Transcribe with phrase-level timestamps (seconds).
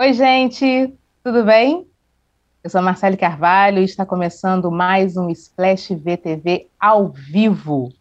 [0.00, 1.84] Oi, gente, tudo bem?
[2.62, 7.92] Eu sou Marcele Carvalho e está começando mais um Splash VTV ao vivo.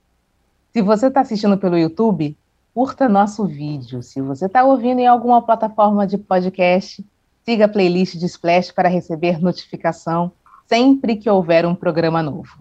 [0.71, 2.37] Se você está assistindo pelo YouTube,
[2.71, 4.03] curta nosso vídeo.
[4.03, 7.03] Se você está ouvindo em alguma plataforma de podcast,
[7.43, 10.31] siga a playlist de Splash para receber notificação
[10.67, 12.59] sempre que houver um programa novo.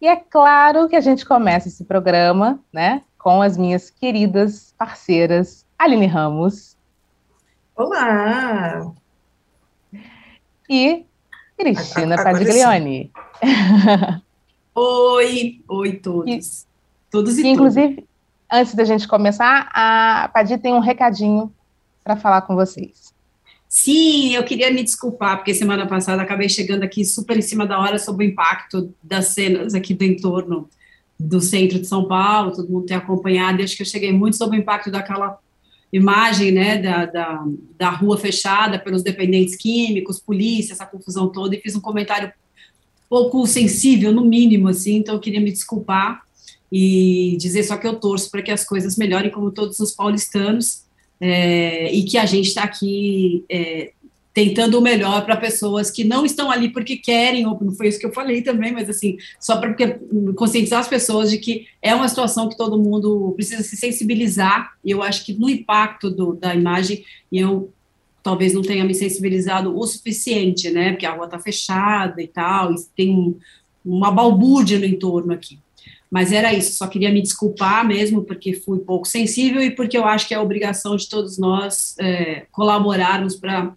[0.00, 5.64] E é claro que a gente começa esse programa, né, com as minhas queridas parceiras
[5.78, 6.76] Aline Ramos
[7.78, 8.92] Olá!
[10.68, 11.04] E
[11.56, 13.12] Cristina a, a, Padiglione.
[14.74, 16.62] Oi, oi todos.
[16.62, 16.66] E,
[17.08, 18.08] todos e Inclusive, tudo.
[18.52, 21.52] antes da gente começar, a Padi tem um recadinho
[22.02, 23.14] para falar com vocês.
[23.68, 27.78] Sim, eu queria me desculpar, porque semana passada acabei chegando aqui super em cima da
[27.78, 30.68] hora sobre o impacto das cenas aqui do entorno
[31.18, 34.36] do centro de São Paulo, todo mundo tem acompanhado, e acho que eu cheguei muito
[34.36, 35.38] sobre o impacto daquela
[35.92, 37.44] imagem né, da, da,
[37.78, 42.32] da, rua fechada pelos dependentes químicos, polícia, essa confusão toda, e fiz um comentário
[43.08, 46.22] pouco sensível, no mínimo, assim, então eu queria me desculpar
[46.70, 50.84] e dizer só que eu torço para que as coisas melhorem, como todos os paulistanos,
[51.20, 53.92] é, e que a gente está aqui é,
[54.38, 57.98] tentando o melhor para pessoas que não estão ali porque querem, ou não foi isso
[57.98, 59.74] que eu falei também, mas assim, só para
[60.36, 64.92] conscientizar as pessoas de que é uma situação que todo mundo precisa se sensibilizar, e
[64.92, 67.72] eu acho que no impacto do, da imagem, eu
[68.22, 72.72] talvez não tenha me sensibilizado o suficiente, né, porque a rua está fechada e tal,
[72.72, 73.36] e tem
[73.84, 75.58] uma balbúrdia no entorno aqui.
[76.08, 80.04] Mas era isso, só queria me desculpar mesmo, porque fui pouco sensível e porque eu
[80.04, 83.76] acho que é obrigação de todos nós é, colaborarmos para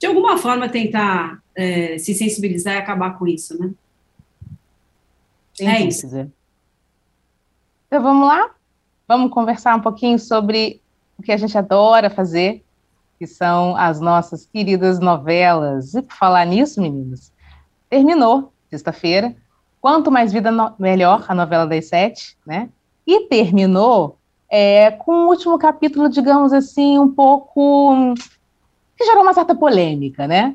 [0.00, 3.70] de alguma forma, tentar é, se sensibilizar e acabar com isso, né?
[5.60, 6.06] É isso.
[7.86, 8.50] Então, vamos lá?
[9.06, 10.80] Vamos conversar um pouquinho sobre
[11.18, 12.64] o que a gente adora fazer,
[13.18, 15.92] que são as nossas queridas novelas.
[15.92, 17.30] E por falar nisso, meninos,
[17.90, 19.36] terminou sexta-feira.
[19.82, 20.72] Quanto mais vida, no...
[20.78, 22.70] melhor, a novela das sete, né?
[23.06, 24.16] E terminou
[24.48, 28.14] é, com o último capítulo, digamos assim, um pouco
[29.00, 30.54] que gerou uma certa polêmica, né?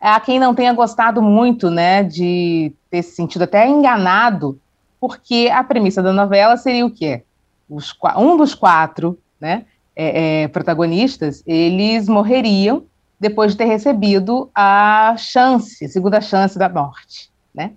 [0.00, 4.60] Há quem não tenha gostado muito, né, de ter se sentido até enganado,
[5.00, 7.24] porque a premissa da novela seria o quê?
[7.68, 9.64] Os, um dos quatro, né,
[9.96, 12.84] é, é, protagonistas, eles morreriam
[13.18, 17.72] depois de ter recebido a chance, a segunda chance da morte, né?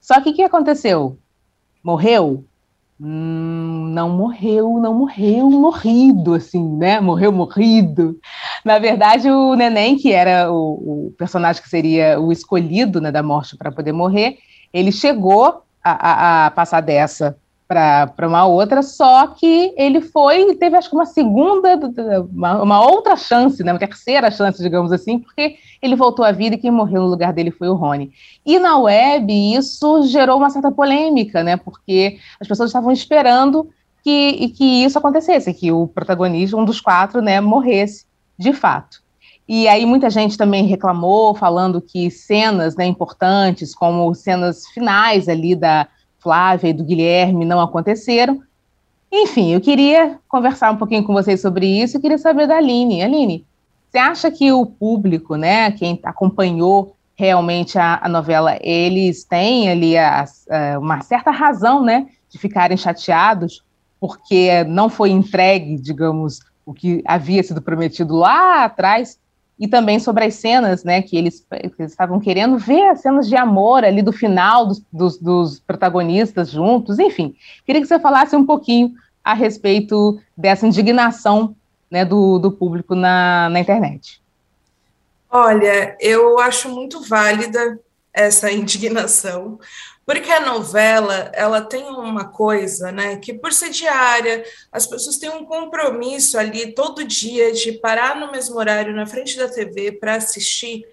[0.00, 1.18] Só que o que aconteceu?
[1.84, 2.44] Morreu?
[3.02, 7.00] Hum, não morreu, não morreu morrido, assim, né?
[7.00, 8.18] Morreu morrido.
[8.62, 13.22] Na verdade, o neném, que era o, o personagem que seria o escolhido né, da
[13.22, 14.36] morte para poder morrer,
[14.70, 17.38] ele chegou a, a, a passar dessa
[17.70, 21.78] para uma outra, só que ele foi e teve, acho que, uma segunda,
[22.32, 26.56] uma, uma, outra chance, né, uma terceira chance, digamos assim, porque ele voltou à vida
[26.56, 28.10] e quem morreu no lugar dele foi o Rony.
[28.44, 33.70] E na web, isso gerou uma certa polêmica, né, porque as pessoas estavam esperando
[34.02, 38.04] que, que isso acontecesse, que o protagonista, um dos quatro, né, morresse
[38.36, 39.00] de fato.
[39.48, 45.54] E aí muita gente também reclamou, falando que cenas né, importantes, como cenas finais ali
[45.54, 45.86] da
[46.20, 48.42] Flávia e do Guilherme não aconteceram.
[49.10, 53.02] Enfim, eu queria conversar um pouquinho com vocês sobre isso e queria saber da Aline.
[53.02, 53.44] Aline,
[53.90, 59.98] você acha que o público, né, quem acompanhou realmente a, a novela, eles têm ali
[59.98, 63.62] a, a, uma certa razão, né, de ficarem chateados
[64.00, 69.18] porque não foi entregue, digamos, o que havia sido prometido lá atrás
[69.60, 73.28] e também sobre as cenas, né, que eles, que eles estavam querendo ver as cenas
[73.28, 77.36] de amor ali do final dos, dos, dos, protagonistas juntos, enfim.
[77.66, 81.54] Queria que você falasse um pouquinho a respeito dessa indignação
[81.90, 84.22] né, do, do público na, na internet.
[85.30, 87.78] Olha, eu acho muito válida
[88.14, 89.60] essa indignação,
[90.04, 95.30] porque a novela, ela tem uma coisa, né, que por ser diária, as pessoas têm
[95.30, 100.16] um compromisso ali todo dia de parar no mesmo horário na frente da TV para
[100.16, 100.84] assistir.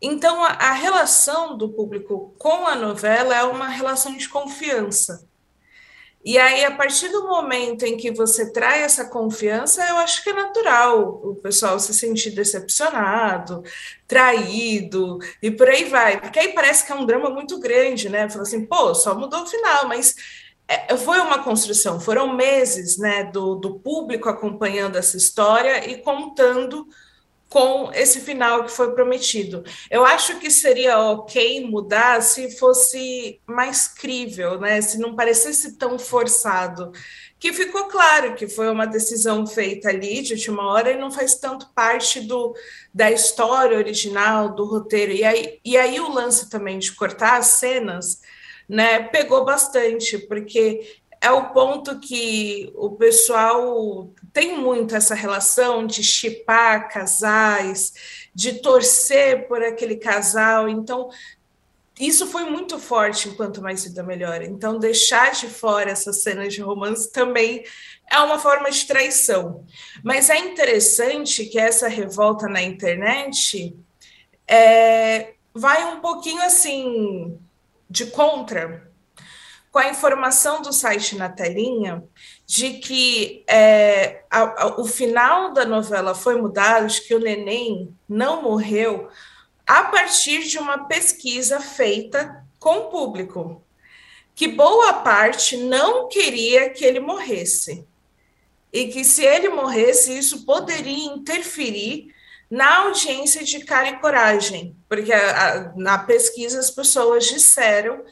[0.00, 5.26] Então, a, a relação do público com a novela é uma relação de confiança.
[6.24, 10.30] E aí, a partir do momento em que você traz essa confiança, eu acho que
[10.30, 13.62] é natural o pessoal se sentir decepcionado,
[14.08, 16.18] traído e por aí vai.
[16.18, 18.28] Porque aí parece que é um drama muito grande, né?
[18.30, 20.14] Fala assim, pô, só mudou o final, mas
[20.66, 26.86] é, foi uma construção, foram meses né, do, do público acompanhando essa história e contando
[27.54, 29.62] com esse final que foi prometido.
[29.88, 34.80] Eu acho que seria ok mudar se fosse mais crível, né?
[34.80, 36.90] Se não parecesse tão forçado.
[37.38, 41.36] Que ficou claro que foi uma decisão feita ali de última hora e não faz
[41.36, 42.56] tanto parte do,
[42.92, 45.12] da história original, do roteiro.
[45.12, 48.20] E aí, e aí o lance também de cortar as cenas
[48.68, 56.02] né, pegou bastante, porque é o ponto que o pessoal tem muito essa relação de
[56.02, 57.94] chipar casais,
[58.34, 60.68] de torcer por aquele casal.
[60.68, 61.08] Então,
[61.98, 64.42] isso foi muito forte enquanto mais vida melhor.
[64.42, 67.64] Então, deixar de fora essas cenas de romance também
[68.12, 69.64] é uma forma de traição.
[70.02, 73.74] Mas é interessante que essa revolta na internet
[74.46, 77.40] é, vai um pouquinho assim
[77.88, 78.92] de contra
[79.74, 82.04] com a informação do site na telinha
[82.46, 87.92] de que é, a, a, o final da novela foi mudado, de que o neném
[88.08, 89.08] não morreu,
[89.66, 93.64] a partir de uma pesquisa feita com o público,
[94.32, 97.84] que boa parte não queria que ele morresse.
[98.72, 102.14] E que se ele morresse, isso poderia interferir
[102.48, 108.04] na audiência de cara e coragem, porque a, na pesquisa as pessoas disseram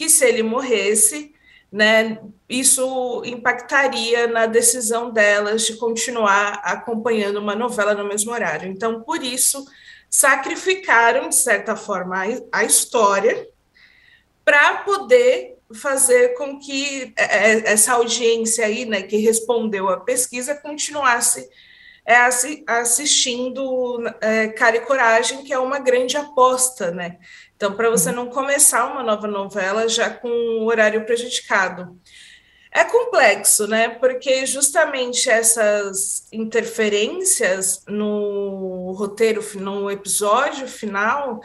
[0.00, 1.34] que se ele morresse,
[1.70, 2.18] né,
[2.48, 8.66] isso impactaria na decisão delas de continuar acompanhando uma novela no mesmo horário.
[8.66, 9.62] Então, por isso,
[10.08, 12.16] sacrificaram, de certa forma,
[12.50, 13.46] a, história
[14.42, 20.54] para poder fazer com que é, é, essa audiência aí, né, que respondeu à pesquisa,
[20.54, 21.46] continuasse
[22.06, 22.16] é,
[22.66, 27.18] assistindo é, Cara e Coragem, que é uma grande aposta, né?
[27.60, 31.94] Então, para você não começar uma nova novela já com o horário prejudicado.
[32.72, 33.90] É complexo, né?
[33.90, 41.42] Porque justamente essas interferências no roteiro, no episódio final,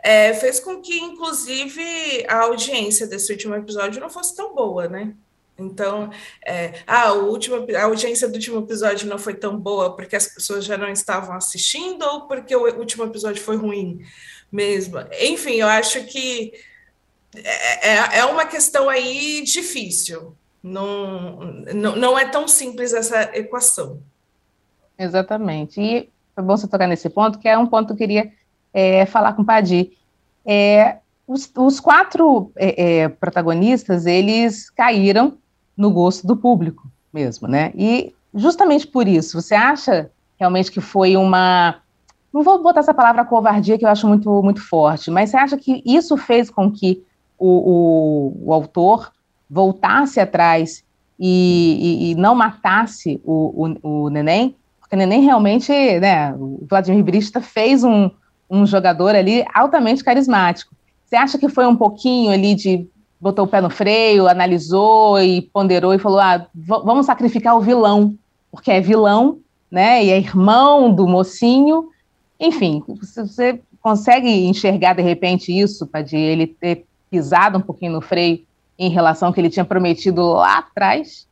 [0.00, 1.82] é, fez com que, inclusive,
[2.28, 5.12] a audiência desse último episódio não fosse tão boa, né?
[5.58, 6.08] Então,
[6.46, 10.28] é, ah, o último, a audiência do último episódio não foi tão boa porque as
[10.28, 13.98] pessoas já não estavam assistindo ou porque o último episódio foi ruim
[14.50, 14.98] mesmo.
[15.20, 16.52] Enfim, eu acho que
[17.34, 20.34] é, é, é uma questão aí difícil.
[20.62, 21.40] Não,
[21.74, 24.00] não, não é tão simples essa equação.
[24.98, 25.80] Exatamente.
[25.80, 28.32] E foi bom você tocar nesse ponto, que é um ponto que eu queria
[28.72, 29.92] é, falar com o Padir.
[30.44, 35.38] É, os, os, quatro é, é, protagonistas, eles caíram
[35.76, 37.72] no gosto do público mesmo, né?
[37.74, 41.80] E justamente por isso, você acha realmente que foi uma
[42.32, 45.56] não vou botar essa palavra covardia, que eu acho muito, muito forte, mas você acha
[45.56, 47.02] que isso fez com que
[47.38, 49.10] o, o, o autor
[49.48, 50.84] voltasse atrás
[51.18, 54.54] e, e, e não matasse o, o, o, neném?
[54.80, 58.10] Porque o neném realmente, né, o Vladimir Brista fez um,
[58.50, 60.74] um jogador ali altamente carismático.
[61.04, 62.86] Você acha que foi um pouquinho ali de
[63.20, 68.14] botou o pé no freio, analisou e ponderou e falou: ah, vamos sacrificar o vilão,
[68.50, 69.38] porque é vilão,
[69.70, 70.04] né?
[70.04, 71.88] E é irmão do mocinho,
[72.40, 78.46] enfim, você consegue enxergar de repente isso, de ele ter pisado um pouquinho no freio
[78.78, 81.26] em relação ao que ele tinha prometido lá atrás?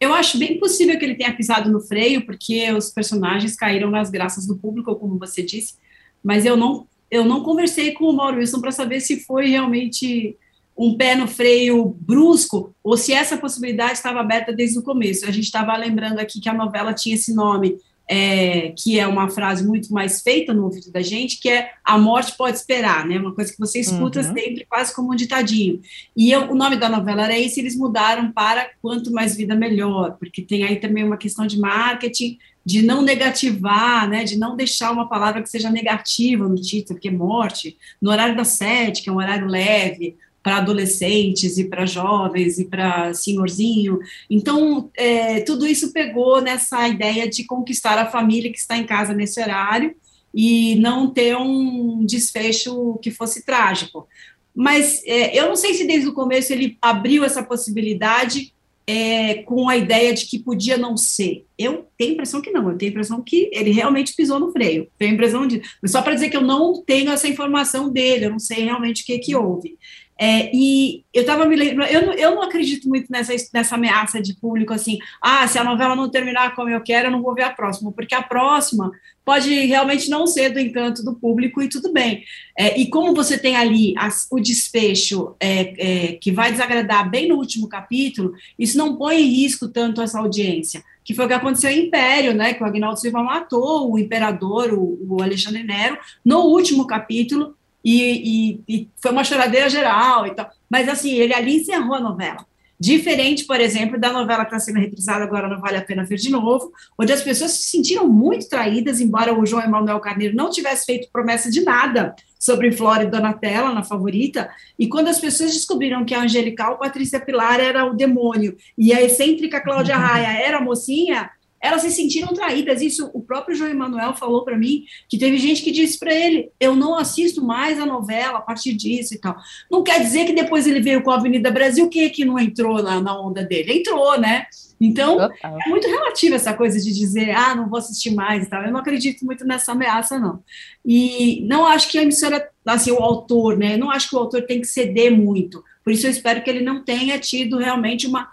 [0.00, 4.10] Eu acho bem possível que ele tenha pisado no freio, porque os personagens caíram nas
[4.10, 5.74] graças do público, como você disse,
[6.22, 10.36] mas eu não, eu não conversei com o Mauro Wilson para saber se foi realmente
[10.76, 15.26] um pé no freio brusco ou se essa possibilidade estava aberta desde o começo.
[15.26, 19.28] A gente estava lembrando aqui que a novela tinha esse nome é, que é uma
[19.28, 23.18] frase muito mais feita no ouvido da gente, que é a morte pode esperar, né?
[23.18, 24.34] Uma coisa que você escuta uhum.
[24.34, 25.80] sempre, quase como um ditadinho.
[26.16, 30.16] E eu, o nome da novela era esse, eles mudaram para Quanto Mais Vida Melhor,
[30.18, 34.24] porque tem aí também uma questão de marketing, de não negativar, né?
[34.24, 38.36] De não deixar uma palavra que seja negativa no título, que é morte, no horário
[38.36, 43.98] das sete, que é um horário leve, para adolescentes e para jovens e para senhorzinho.
[44.30, 49.12] Então, é, tudo isso pegou nessa ideia de conquistar a família que está em casa
[49.12, 49.94] nesse horário
[50.32, 54.06] e não ter um desfecho que fosse trágico.
[54.54, 58.52] Mas é, eu não sei se desde o começo ele abriu essa possibilidade
[58.88, 61.44] é, com a ideia de que podia não ser.
[61.58, 64.50] Eu tenho a impressão que não, eu tenho a impressão que ele realmente pisou no
[64.50, 64.88] freio.
[64.98, 65.60] Tenho a impressão de.
[65.84, 69.06] Só para dizer que eu não tenho essa informação dele, eu não sei realmente o
[69.06, 69.78] que, que houve.
[70.20, 74.34] É, e eu estava me lembrando, eu, eu não acredito muito nessa, nessa ameaça de
[74.34, 77.44] público assim, ah, se a novela não terminar como eu quero, eu não vou ver
[77.44, 78.90] a próxima, porque a próxima
[79.24, 82.24] pode realmente não ser do encanto do público e tudo bem.
[82.58, 87.28] É, e como você tem ali as, o desfecho é, é, que vai desagradar bem
[87.28, 91.34] no último capítulo, isso não põe em risco tanto essa audiência, que foi o que
[91.34, 95.98] aconteceu em Império, né, que o Agnaldo Silva matou o imperador, o, o Alexandre Nero,
[96.24, 97.54] no último capítulo,
[97.84, 100.50] e, e, e, foi uma choradeira geral e tal.
[100.68, 102.46] Mas, assim, ele ali encerrou a novela.
[102.80, 106.16] Diferente, por exemplo, da novela que está sendo reprisada agora, Não Vale a Pena Ver
[106.16, 110.48] de Novo, onde as pessoas se sentiram muito traídas, embora o João Emanuel Carneiro não
[110.48, 115.52] tivesse feito promessa de nada sobre Flora e Donatella, na favorita, e quando as pessoas
[115.52, 120.58] descobriram que a angelical Patrícia Pilar era o demônio e a excêntrica Cláudia Raia era
[120.58, 121.28] a mocinha,
[121.60, 122.80] elas se sentiram traídas.
[122.80, 126.50] Isso o próprio João Emanuel falou para mim, que teve gente que disse para ele:
[126.58, 129.36] eu não assisto mais a novela a partir disso e tal.
[129.70, 132.82] Não quer dizer que depois ele veio com a Avenida Brasil, que que não entrou
[132.82, 133.78] na, na onda dele?
[133.78, 134.46] Entrou, né?
[134.80, 138.62] Então, é muito relativa essa coisa de dizer, ah, não vou assistir mais e tal.
[138.62, 140.40] Eu não acredito muito nessa ameaça, não.
[140.86, 143.76] E não acho que a emissora, assim, o autor, né?
[143.76, 145.64] não acho que o autor tem que ceder muito.
[145.82, 148.30] Por isso eu espero que ele não tenha tido realmente uma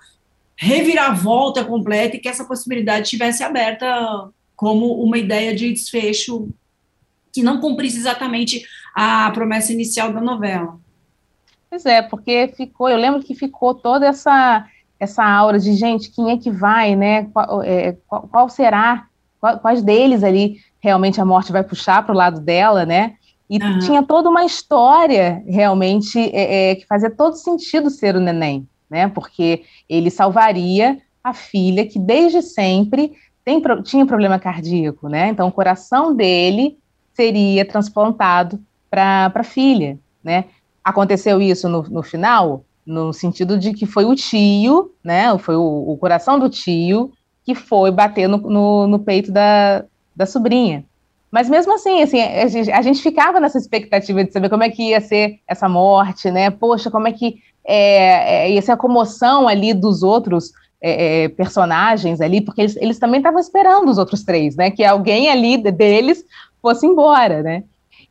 [0.58, 6.50] reviravolta completa e que essa possibilidade estivesse aberta como uma ideia de desfecho
[7.34, 10.80] que não cumprisse exatamente a promessa inicial da novela.
[11.70, 14.66] Pois é, porque ficou, eu lembro que ficou toda essa
[14.98, 17.26] essa aura de gente, quem é que vai, né?
[17.26, 19.08] Qual, é, qual, qual será?
[19.40, 23.16] Qual, quais deles ali realmente a morte vai puxar para o lado dela, né?
[23.50, 23.80] E uhum.
[23.80, 29.08] tinha toda uma história realmente é, é, que fazia todo sentido ser o neném, né?
[29.08, 33.14] Porque ele salvaria a filha que desde sempre
[33.44, 35.30] tem, tinha problema cardíaco, né?
[35.30, 36.78] Então o coração dele
[37.14, 40.46] seria transplantado para a filha, né?
[40.84, 45.36] Aconteceu isso no, no, final, no sentido de que foi o tio, né?
[45.38, 47.12] Foi o, o coração do tio
[47.44, 50.84] que foi bater no, no, no peito da, da sobrinha.
[51.32, 54.70] Mas mesmo assim, assim a gente, a gente, ficava nessa expectativa de saber como é
[54.70, 56.50] que ia ser essa morte, né?
[56.50, 62.42] Poxa, como é que é, é, essa comoção ali dos outros é, é, personagens ali,
[62.42, 64.70] porque eles, eles também estavam esperando os outros três, né?
[64.70, 66.24] Que alguém ali deles
[66.62, 67.64] fosse embora, né?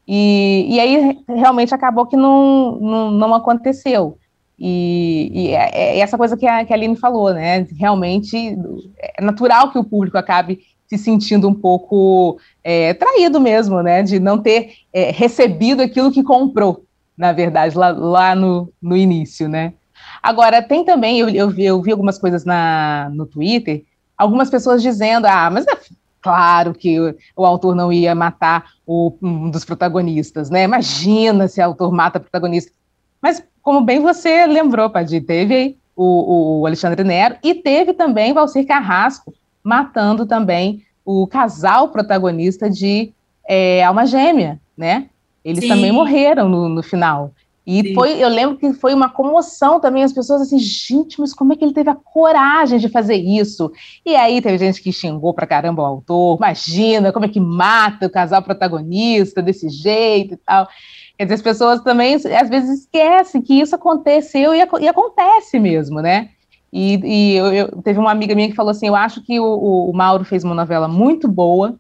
[0.06, 4.18] E, e aí realmente acabou que não, não, não aconteceu.
[4.58, 7.66] E, e é, é, essa coisa que a, que a Aline falou, né?
[7.78, 8.56] Realmente
[8.99, 14.02] é natural que o público acabe se sentindo um pouco é, traído mesmo, né?
[14.02, 16.84] De não ter é, recebido aquilo que comprou
[17.16, 19.75] na verdade, lá, lá no, no início, né?
[20.23, 23.85] Agora, tem também, eu, eu, vi, eu vi algumas coisas na, no Twitter,
[24.16, 25.78] algumas pessoas dizendo, ah, mas é
[26.21, 30.64] claro que o, o autor não ia matar o, um dos protagonistas, né?
[30.64, 32.73] Imagina se o autor mata o protagonista.
[33.21, 38.66] Mas, como bem você lembrou, Padir, teve o, o Alexandre Nero e teve também Valcir
[38.66, 43.12] Carrasco matando também o casal protagonista de
[43.47, 45.09] é, Alma Gêmea, né?
[45.44, 45.68] Eles Sim.
[45.68, 47.32] também morreram no, no final.
[47.66, 51.52] E foi, eu lembro que foi uma comoção também, as pessoas assim, gente, mas como
[51.52, 53.72] é que ele teve a coragem de fazer isso?
[54.04, 58.06] E aí teve gente que xingou pra caramba o autor, imagina como é que mata
[58.06, 60.68] o casal protagonista desse jeito e tal.
[61.16, 66.02] Quer dizer, as pessoas também, às vezes, esquecem que isso aconteceu e, e acontece mesmo,
[66.02, 66.28] né?
[66.70, 69.88] E, e eu, eu, teve uma amiga minha que falou assim, eu acho que o,
[69.88, 71.78] o Mauro fez uma novela muito boa,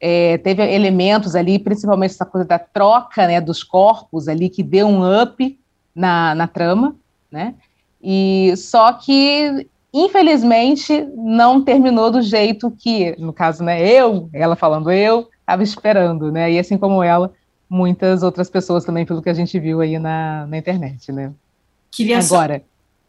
[0.00, 4.86] é, teve elementos ali, principalmente essa coisa da troca né, dos corpos ali, que deu
[4.86, 5.58] um up
[5.94, 6.94] na, na trama,
[7.30, 7.54] né?
[8.02, 14.90] E só que, infelizmente, não terminou do jeito que, no caso, né, eu, ela falando
[14.90, 16.52] eu, estava esperando, né?
[16.52, 17.32] E assim como ela,
[17.68, 21.32] muitas outras pessoas também, pelo que a gente viu aí na, na internet, né?
[21.90, 22.58] Queria Agora.
[22.58, 22.64] Só,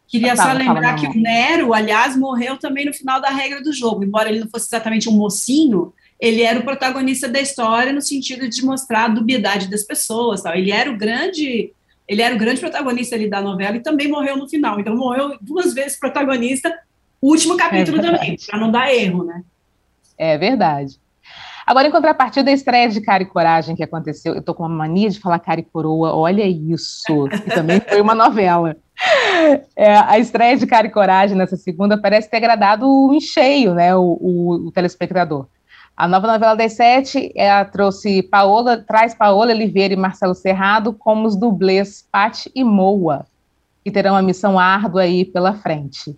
[0.08, 4.02] queria só lembrar que o Nero, aliás, morreu também no final da regra do jogo,
[4.02, 8.48] embora ele não fosse exatamente um mocinho, ele era o protagonista da história no sentido
[8.48, 10.54] de mostrar a dubiedade das pessoas, tal.
[10.54, 11.72] Ele era o grande,
[12.08, 14.80] ele era o grande protagonista ali da novela e também morreu no final.
[14.80, 16.76] Então morreu duas vezes protagonista,
[17.22, 19.42] último capítulo é também, para não dar erro, né?
[20.16, 20.98] É verdade.
[21.64, 24.74] Agora, em contrapartida da estreia de Cara e Coragem que aconteceu, eu tô com uma
[24.74, 28.76] mania de falar Cara e Coroa, olha isso, que também foi uma novela.
[29.76, 33.94] É, a estreia de Cara e Coragem nessa segunda parece ter agradado em cheio, né,
[33.94, 35.46] o, o, o telespectador.
[35.98, 37.34] A nova novela das sete
[37.72, 43.26] trouxe Paola, traz Paola Oliveira e Marcelo Serrado como os dublês Pati e Moa,
[43.82, 46.10] que terão uma missão árdua aí pela frente.
[46.10, 46.16] O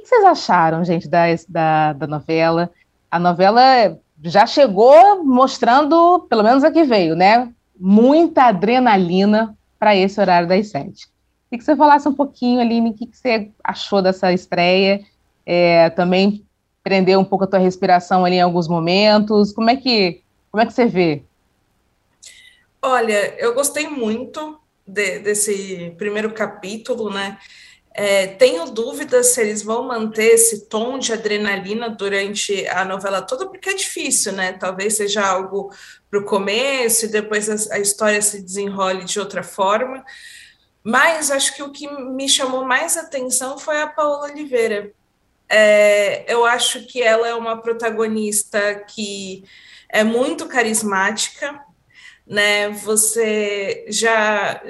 [0.00, 2.70] que vocês acharam, gente, da, da, da novela?
[3.10, 7.52] A novela já chegou mostrando, pelo menos a que veio, né?
[7.78, 11.06] Muita adrenalina para esse horário das sete.
[11.50, 15.02] Queria que você falasse um pouquinho, Aline, o que, que você achou dessa estreia,
[15.44, 16.47] é, também
[16.88, 20.66] prender um pouco a tua respiração ali em alguns momentos, como é que, como é
[20.66, 21.22] que você vê?
[22.80, 27.36] Olha, eu gostei muito de, desse primeiro capítulo, né,
[27.92, 33.46] é, tenho dúvidas se eles vão manter esse tom de adrenalina durante a novela toda,
[33.46, 34.52] porque é difícil, né?
[34.52, 35.72] Talvez seja algo
[36.08, 40.04] para o começo e depois a, a, história se desenrole de outra forma.
[40.84, 44.92] Mas acho que o que me chamou mais atenção foi a Paola Oliveira.
[45.48, 49.44] É, eu acho que ela é uma protagonista que
[49.88, 51.58] é muito carismática,
[52.26, 52.68] né?
[52.70, 54.62] Você já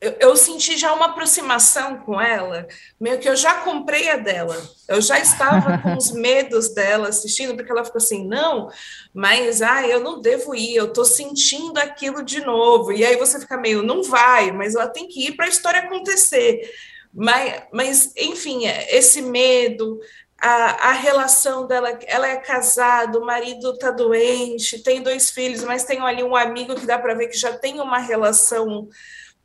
[0.00, 2.66] eu, eu, senti já uma aproximação com ela,
[3.00, 4.56] meio que eu já comprei a dela,
[4.88, 8.68] eu já estava com os medos dela assistindo, porque ela ficou assim, não,
[9.14, 13.40] mas ah, eu não devo ir, eu estou sentindo aquilo de novo, e aí você
[13.40, 16.70] fica meio, não vai, mas ela tem que ir para a história acontecer.
[17.16, 19.98] Mas, mas, enfim, esse medo,
[20.38, 25.84] a, a, relação dela, ela é casada, o marido está doente, tem dois filhos, mas
[25.84, 28.88] tem ali um amigo que dá para ver que já tem uma relação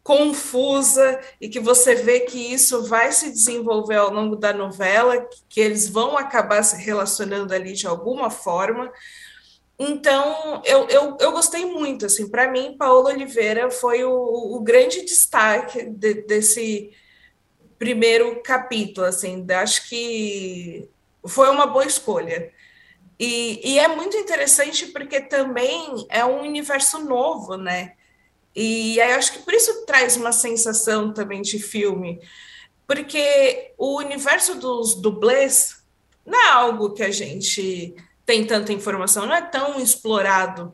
[0.03, 5.61] confusa e que você vê que isso vai se desenvolver ao longo da novela, que
[5.61, 8.91] eles vão acabar se relacionando ali de alguma forma.
[9.79, 15.05] Então, eu, eu, eu gostei muito, assim, para mim, Paola Oliveira foi o, o grande
[15.05, 16.91] destaque de, desse
[17.81, 20.87] primeiro capítulo, assim, acho que
[21.25, 22.51] foi uma boa escolha.
[23.19, 27.93] E, e é muito interessante porque também é um universo novo, né?
[28.55, 32.21] E aí acho que por isso traz uma sensação também de filme,
[32.85, 35.83] porque o universo dos dublês
[36.23, 37.95] não é algo que a gente
[38.27, 40.71] tem tanta informação, não é tão explorado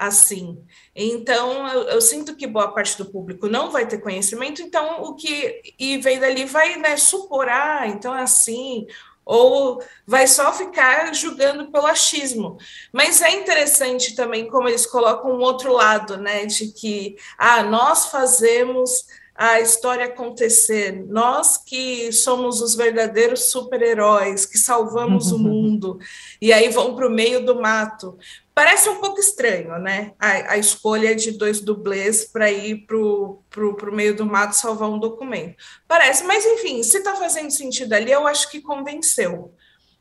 [0.00, 0.64] assim.
[0.96, 5.14] Então, eu, eu, sinto que boa parte do público não vai ter conhecimento, então o
[5.14, 8.86] que e vem dali vai né, supor, ah, então é assim,
[9.24, 12.56] ou vai só ficar julgando pelo achismo.
[12.92, 18.06] Mas é interessante também como eles colocam um outro lado, né, de que ah, nós
[18.06, 19.06] fazemos
[19.42, 25.98] a história acontecer, nós que somos os verdadeiros super-heróis, que salvamos o mundo,
[26.42, 28.18] e aí vão para o meio do mato.
[28.54, 30.12] Parece um pouco estranho, né?
[30.18, 33.42] A, a escolha de dois dublês para ir para o
[33.90, 35.56] meio do mato salvar um documento.
[35.88, 39.54] Parece, mas enfim, se está fazendo sentido ali, eu acho que convenceu.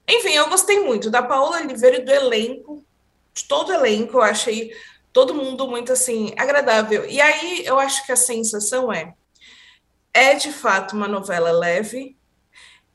[0.06, 2.84] Enfim, eu gostei muito da Paola Oliveira e do elenco,
[3.34, 4.74] de todo o elenco, eu achei
[5.14, 7.06] todo mundo muito assim agradável.
[7.06, 9.14] E aí eu acho que a sensação é
[10.14, 12.18] é de fato uma novela leve,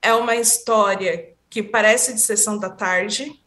[0.03, 3.41] é uma história que parece de sessão da tarde,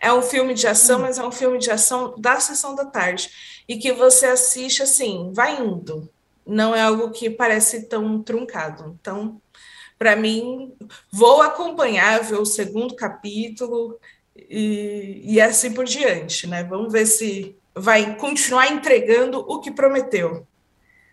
[0.00, 1.02] é um filme de ação, hum.
[1.02, 3.30] mas é um filme de ação da sessão da tarde.
[3.68, 6.08] E que você assiste assim, vai indo.
[6.46, 8.96] Não é algo que parece tão truncado.
[9.00, 9.40] Então,
[9.98, 10.72] para mim,
[11.12, 13.98] vou acompanhar, ver o segundo capítulo
[14.34, 16.62] e, e assim por diante, né?
[16.62, 20.46] Vamos ver se vai continuar entregando o que prometeu.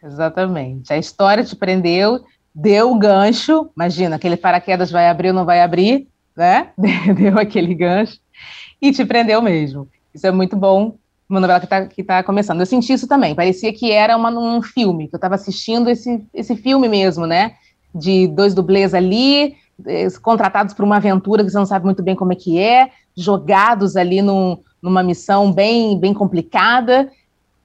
[0.06, 0.94] Exatamente.
[0.94, 3.70] A história te prendeu, deu o gancho.
[3.76, 6.70] Imagina, aquele paraquedas vai abrir ou não vai abrir, né?
[7.18, 8.20] Deu aquele gancho
[8.82, 9.88] e te prendeu mesmo.
[10.14, 10.96] Isso é muito bom.
[11.28, 12.60] Uma novela que está tá começando.
[12.60, 13.34] Eu senti isso também.
[13.34, 17.54] Parecia que era uma, um filme, que eu estava assistindo esse, esse filme mesmo, né?
[17.94, 19.56] De dois dublês ali,
[19.88, 22.92] eh, contratados por uma aventura que você não sabe muito bem como é que é,
[23.18, 27.10] jogados ali num, numa missão bem, bem complicada.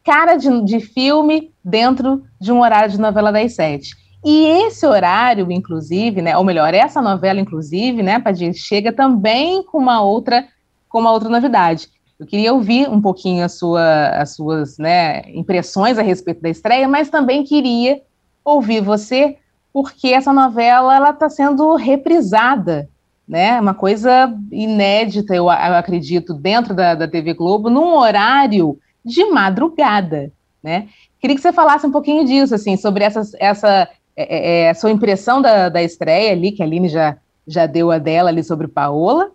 [0.05, 3.95] Cara de, de filme dentro de um horário de novela das sete.
[4.25, 9.79] E esse horário, inclusive, né, ou melhor, essa novela, inclusive, né, Padilha, chega também com
[9.79, 10.47] uma outra
[10.91, 11.89] com uma outra novidade.
[12.19, 17.09] Eu queria ouvir um pouquinho sua, as suas né, impressões a respeito da estreia, mas
[17.09, 18.03] também queria
[18.45, 19.39] ouvir você,
[19.73, 22.89] porque essa novela está sendo reprisada,
[23.27, 23.59] né?
[23.61, 30.33] Uma coisa inédita, eu, eu acredito, dentro da, da TV Globo, num horário de madrugada,
[30.63, 30.89] né?
[31.21, 34.91] Queria que você falasse um pouquinho disso, assim, sobre essa, essa é, é, é sua
[34.91, 38.69] impressão da, da estreia ali, que a Aline já, já deu a dela ali sobre
[38.69, 39.31] Paola,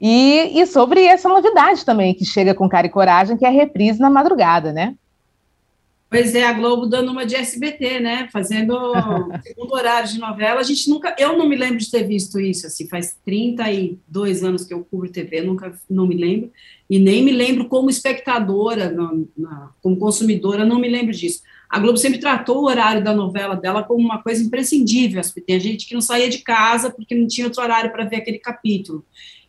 [0.00, 3.52] e, e sobre essa novidade também, que chega com cara e coragem, que é a
[3.52, 4.94] reprise na madrugada, né?
[6.10, 8.28] Pois é, a Globo dando uma de SBT, né?
[8.32, 8.74] Fazendo
[9.46, 10.58] segundo horário de novela.
[10.58, 14.64] A gente nunca, eu não me lembro de ter visto isso, assim, faz 32 anos
[14.64, 16.50] que eu cubro TV, nunca não me lembro,
[16.90, 21.42] e nem me lembro como espectadora, não, não, como consumidora, não me lembro disso.
[21.68, 25.22] A Globo sempre tratou o horário da novela dela como uma coisa imprescindível.
[25.46, 28.40] Tem gente que não saía de casa porque não tinha outro horário para ver aquele
[28.40, 29.04] capítulo.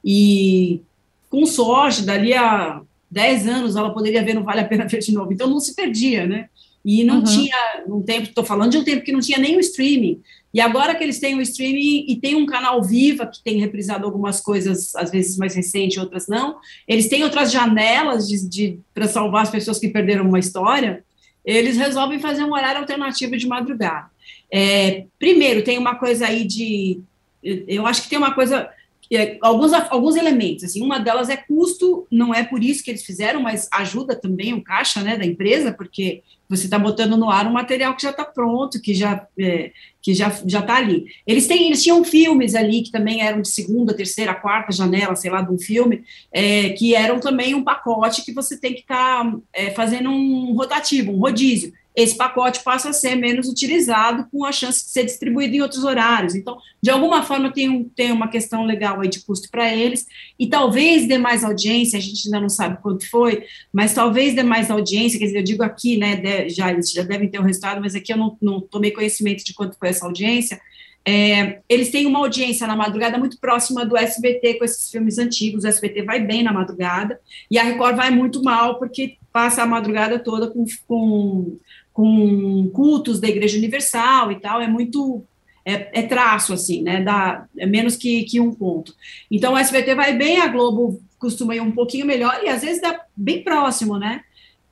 [0.06, 0.82] E
[1.28, 5.14] com sorte, dali a 10 anos ela poderia ver Não Vale a Pena Ver de
[5.14, 5.34] Novo.
[5.34, 6.50] Então não se perdia, né?
[6.84, 7.24] E não uhum.
[7.24, 10.22] tinha, um tempo, estou falando de um tempo que não tinha nem o streaming.
[10.54, 14.06] E agora que eles têm o streaming e tem um canal Viva que tem reprisado
[14.06, 19.08] algumas coisas, às vezes mais recente, outras não, eles têm outras janelas de, de para
[19.08, 21.04] salvar as pessoas que perderam uma história,
[21.46, 24.10] eles resolvem fazer um horário alternativo de madrugada.
[24.52, 27.00] É, primeiro, tem uma coisa aí de.
[27.42, 28.70] Eu acho que tem uma coisa
[29.12, 33.04] é, alguns, alguns elementos, assim, uma delas é custo, não é por isso que eles
[33.04, 37.48] fizeram, mas ajuda também o caixa, né, da empresa, porque você está botando no ar
[37.48, 39.72] um material que já está pronto, que já é,
[40.02, 41.06] que já já está ali.
[41.26, 45.32] Eles têm, eles tinham filmes ali que também eram de segunda, terceira, quarta janela, sei
[45.32, 49.24] lá, de um filme, é, que eram também um pacote que você tem que estar
[49.24, 54.46] tá, é, fazendo um rotativo, um rodízio esse pacote passa a ser menos utilizado com
[54.46, 56.36] a chance de ser distribuído em outros horários.
[56.36, 60.08] Então, de alguma forma, tem, um, tem uma questão legal aí de custo para eles,
[60.40, 64.44] e talvez dê mais audiência, a gente ainda não sabe quanto foi, mas talvez dê
[64.44, 67.44] mais audiência, quer dizer, eu digo aqui, né, de, já, eles já devem ter o
[67.44, 70.62] resultado, mas aqui eu não, não tomei conhecimento de quanto foi essa audiência,
[71.06, 75.64] é, eles têm uma audiência na madrugada muito próxima do SBT com esses filmes antigos.
[75.64, 79.66] O SBT vai bem na madrugada e a Record vai muito mal porque passa a
[79.66, 81.58] madrugada toda com, com
[81.94, 85.24] com cultos da Igreja Universal e tal, é muito
[85.66, 87.02] é, é, traço, assim, né?
[87.04, 88.96] Dá, é menos que, que um ponto.
[89.30, 92.82] Então, o SBT vai bem, a Globo costuma ir um pouquinho melhor, e às vezes
[92.82, 94.24] dá bem próximo, né?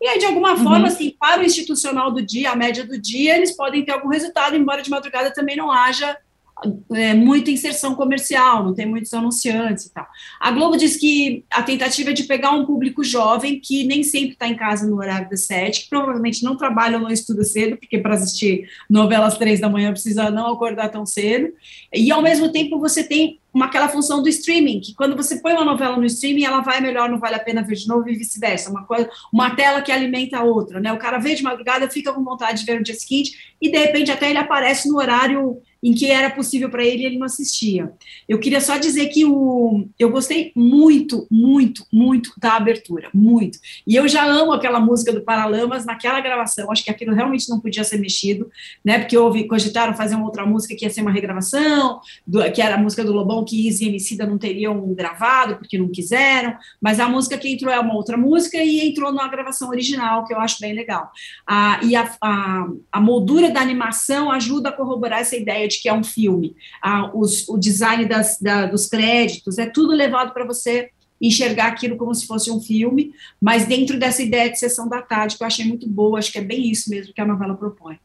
[0.01, 0.63] E aí, de alguma uhum.
[0.63, 4.07] forma, assim, para o institucional do dia, a média do dia, eles podem ter algum
[4.07, 6.17] resultado, embora de madrugada também não haja
[6.91, 10.05] é, muita inserção comercial, não tem muitos anunciantes e tal.
[10.39, 14.31] A Globo diz que a tentativa é de pegar um público jovem que nem sempre
[14.31, 17.77] está em casa no horário das sete, que provavelmente não trabalha ou não estuda cedo,
[17.77, 21.53] porque para assistir novelas três da manhã precisa não acordar tão cedo,
[21.93, 25.51] e ao mesmo tempo você tem uma, aquela função do streaming, que quando você põe
[25.53, 28.15] uma novela no streaming, ela vai melhor, não vale a pena ver de novo e
[28.15, 30.93] vice-versa, uma coisa, uma tela que alimenta a outra, né?
[30.93, 33.77] O cara vê de madrugada, fica com vontade de ver no dia seguinte, e de
[33.77, 37.91] repente até ele aparece no horário em que era possível para ele ele não assistia.
[38.27, 43.59] Eu queria só dizer que o, eu gostei muito, muito, muito da abertura, muito.
[43.87, 47.59] E eu já amo aquela música do Paralamas naquela gravação, acho que aquilo realmente não
[47.59, 48.49] podia ser mexido,
[48.83, 48.99] né?
[48.99, 52.75] Porque houve, cogitaram fazer uma outra música que ia ser uma regravação, do, que era
[52.75, 56.99] a música do Lobão que Izzy e Emicida não teriam gravado porque não quiseram, mas
[56.99, 60.39] a música que entrou é uma outra música e entrou na gravação original, que eu
[60.39, 61.09] acho bem legal.
[61.47, 65.87] Ah, e a, a, a moldura da animação ajuda a corroborar essa ideia de que
[65.89, 66.55] é um filme.
[66.81, 70.89] Ah, os, o design das, da, dos créditos, é tudo levado para você
[71.21, 75.37] enxergar aquilo como se fosse um filme, mas dentro dessa ideia de sessão da tarde,
[75.37, 77.99] que eu achei muito boa, acho que é bem isso mesmo que a novela propõe.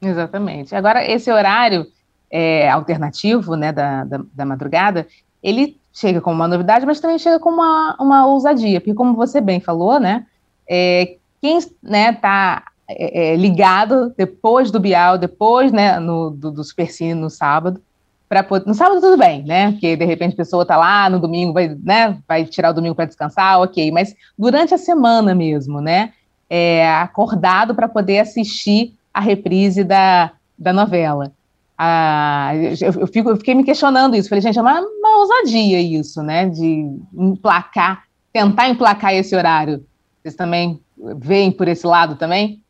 [0.00, 0.74] Exatamente.
[0.74, 1.86] Agora, esse horário
[2.30, 5.06] é, alternativo, né, da, da, da, madrugada,
[5.42, 9.40] ele chega como uma novidade, mas também chega como uma, uma ousadia, porque como você
[9.40, 10.26] bem falou, né,
[10.68, 16.64] é, quem né, tá é, é, ligado depois do Bial, depois né, no, do, do
[16.64, 17.80] Supercine no sábado.
[18.28, 19.72] Pra, no sábado tudo bem, né?
[19.72, 22.94] Porque de repente a pessoa está lá, no domingo vai, né, vai tirar o domingo
[22.94, 23.90] para descansar, ok.
[23.90, 26.12] Mas durante a semana mesmo, né?
[26.48, 31.32] É, acordado para poder assistir a reprise da, da novela.
[31.76, 34.28] Ah, eu, eu, fico, eu, fiquei me questionando isso.
[34.28, 36.48] Falei, gente, é uma, uma ousadia isso, né?
[36.48, 39.84] De emplacar, tentar emplacar esse horário.
[40.22, 40.80] Vocês também
[41.16, 42.61] veem por esse lado também?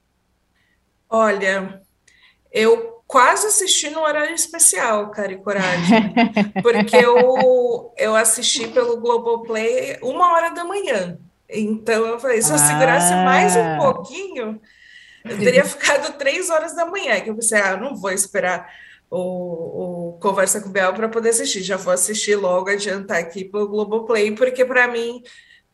[1.15, 1.83] Olha,
[2.51, 6.15] eu quase assisti no horário especial, cara e coragem,
[6.63, 11.19] porque eu, eu assisti pelo Globoplay uma hora da manhã.
[11.51, 13.79] Então eu falei, se eu segurasse mais um ah.
[13.79, 14.59] pouquinho,
[15.23, 17.21] eu teria ficado três horas da manhã.
[17.21, 18.73] Que eu pensei, ah, não vou esperar
[19.11, 23.45] o, o Conversa com o Biel para poder assistir, já vou assistir logo, adiantar aqui
[23.45, 25.23] pelo Globoplay, porque para mim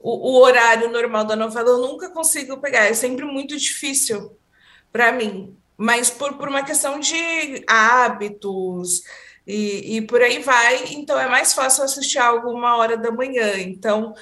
[0.01, 4.37] o, o horário normal da novela eu nunca consigo pegar, é sempre muito difícil
[4.93, 9.03] para mim, mas por, por uma questão de hábitos
[9.47, 13.59] e, e, por aí vai, então é mais fácil assistir algo uma hora da manhã.
[13.59, 14.13] Então,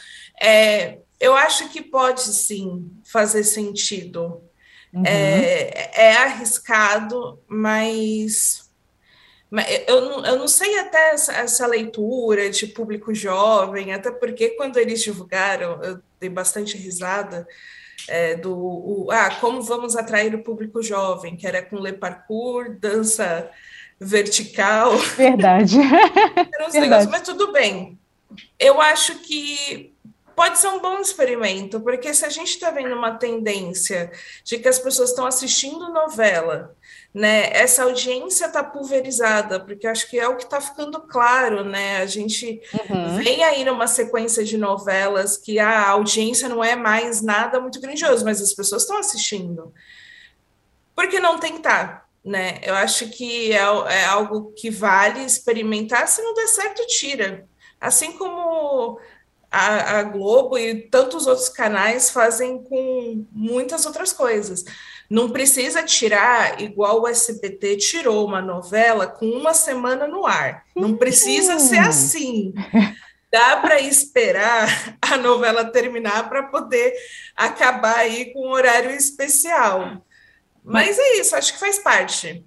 [0.41, 4.41] é, eu acho que pode sim fazer sentido.
[4.93, 5.03] Uhum.
[5.05, 8.71] É, é arriscado, mas
[9.87, 14.77] eu não, eu não sei até essa, essa, leitura de público jovem, até porque quando
[14.79, 17.47] eles divulgaram, eu dei bastante risada,
[18.09, 22.77] é, do o, ah, como vamos atrair o público jovem, que era com le parkour,
[22.79, 23.51] dança
[23.99, 24.97] vertical.
[24.97, 25.79] Verdade.
[26.35, 26.81] Verdade.
[26.81, 27.99] Negócios, mas tudo bem.
[28.59, 29.95] Eu acho que
[30.35, 34.13] pode ser um bom experimento, porque se a gente está vendo uma tendência
[34.45, 36.77] de que as pessoas estão assistindo novela
[37.17, 41.97] né, essa audiência está pulverizada, porque acho que é o que está ficando claro, né?
[41.97, 43.17] A gente uhum.
[43.17, 48.23] vem aí numa sequência de novelas que a audiência não é mais nada muito grandioso,
[48.23, 49.73] mas as pessoas estão assistindo.
[50.95, 52.07] por que não tentar?
[52.23, 52.61] Né?
[52.63, 56.07] Eu acho que é, é algo que vale experimentar.
[56.09, 57.49] Se não der certo, tira.
[57.81, 59.01] Assim como
[59.51, 64.65] a, a, Globo e tantos outros canais fazem com muitas outras coisas.
[65.09, 70.65] Não precisa tirar igual o SBT tirou uma novela com uma semana no ar.
[70.75, 72.53] Não precisa ser assim.
[73.31, 76.93] Dá para esperar a novela terminar para poder
[77.37, 80.05] acabar aí com um horário especial.
[80.65, 82.45] Mas é isso, acho que faz parte.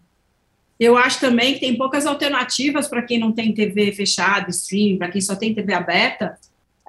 [0.80, 5.10] Eu acho também que tem poucas alternativas para quem não tem TV fechada, stream, para
[5.10, 6.38] quem só tem TV aberta.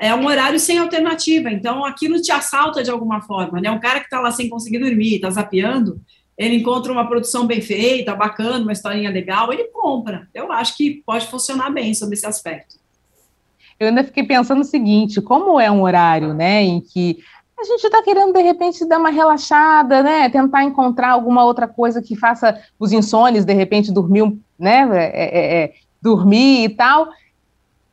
[0.01, 3.71] É um horário sem alternativa, então aquilo te assalta de alguma forma, né?
[3.71, 6.01] Um cara que está lá sem conseguir dormir, está zapeando,
[6.39, 10.27] ele encontra uma produção bem feita, bacana, uma historinha legal, ele compra.
[10.33, 12.77] Eu acho que pode funcionar bem sobre esse aspecto.
[13.79, 17.19] Eu ainda fiquei pensando o seguinte: como é um horário, né, em que
[17.61, 20.31] a gente está querendo, de repente, dar uma relaxada, né?
[20.31, 24.89] Tentar encontrar alguma outra coisa que faça os insones, de repente, dormir, né?
[24.95, 27.11] É, é, é, dormir e tal.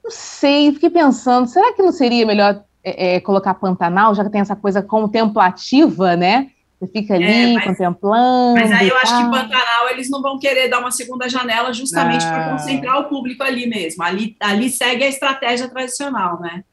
[0.08, 4.30] Não sei, fiquei pensando, será que não seria melhor é, é, colocar Pantanal, já que
[4.30, 6.50] tem essa coisa contemplativa, né?
[6.80, 8.58] Você fica ali é, mas, contemplando.
[8.58, 12.26] Mas aí eu acho que Pantanal eles não vão querer dar uma segunda janela justamente
[12.26, 14.02] para concentrar o público ali mesmo.
[14.02, 16.63] Ali, ali segue a estratégia tradicional, né?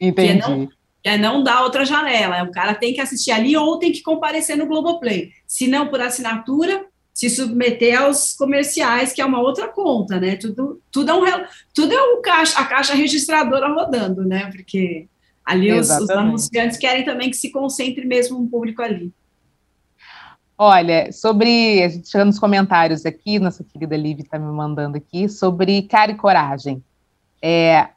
[0.00, 0.40] Entendi.
[0.40, 0.68] Que é não,
[1.02, 2.44] é não dar outra janela.
[2.44, 5.32] O cara tem que assistir ali ou tem que comparecer no Globoplay.
[5.48, 10.36] Se não por assinatura, se submeter aos comerciais, que é uma outra conta, né?
[10.36, 11.44] Tudo, tudo é um
[11.74, 14.50] tudo é um caixa, a caixa registradora rodando, né?
[14.50, 15.06] Porque
[15.44, 19.12] ali os, os, anunciantes querem também que se concentre mesmo um público ali.
[20.56, 21.82] Olha, sobre.
[21.82, 26.12] A gente chegando nos comentários aqui, nossa querida Liv está me mandando aqui, sobre cara
[26.12, 26.82] e coragem.
[27.42, 27.88] É,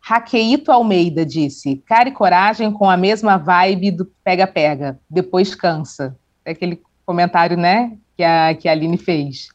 [0.00, 6.16] Raqueito Almeida disse: cara e coragem com a mesma vibe do pega-pega, depois cansa.
[6.44, 9.50] É aquele comentário, né, que a, que a Aline fez.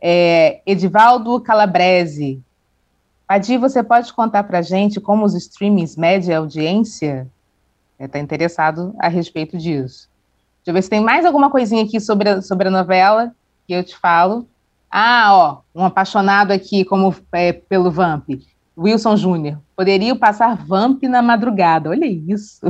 [0.00, 2.40] É, Edivaldo Calabrese.
[3.26, 7.26] Adi, você pode contar para gente como os streamings medem a audiência?
[7.98, 10.08] Está é, interessado a respeito disso.
[10.58, 13.34] Deixa eu ver se tem mais alguma coisinha aqui sobre a, sobre a novela
[13.66, 14.46] que eu te falo.
[14.88, 18.28] Ah, ó, um apaixonado aqui como é, pelo Vamp.
[18.78, 19.60] Wilson Júnior.
[19.74, 21.90] Poderia passar Vamp na madrugada.
[21.90, 22.60] Olha isso.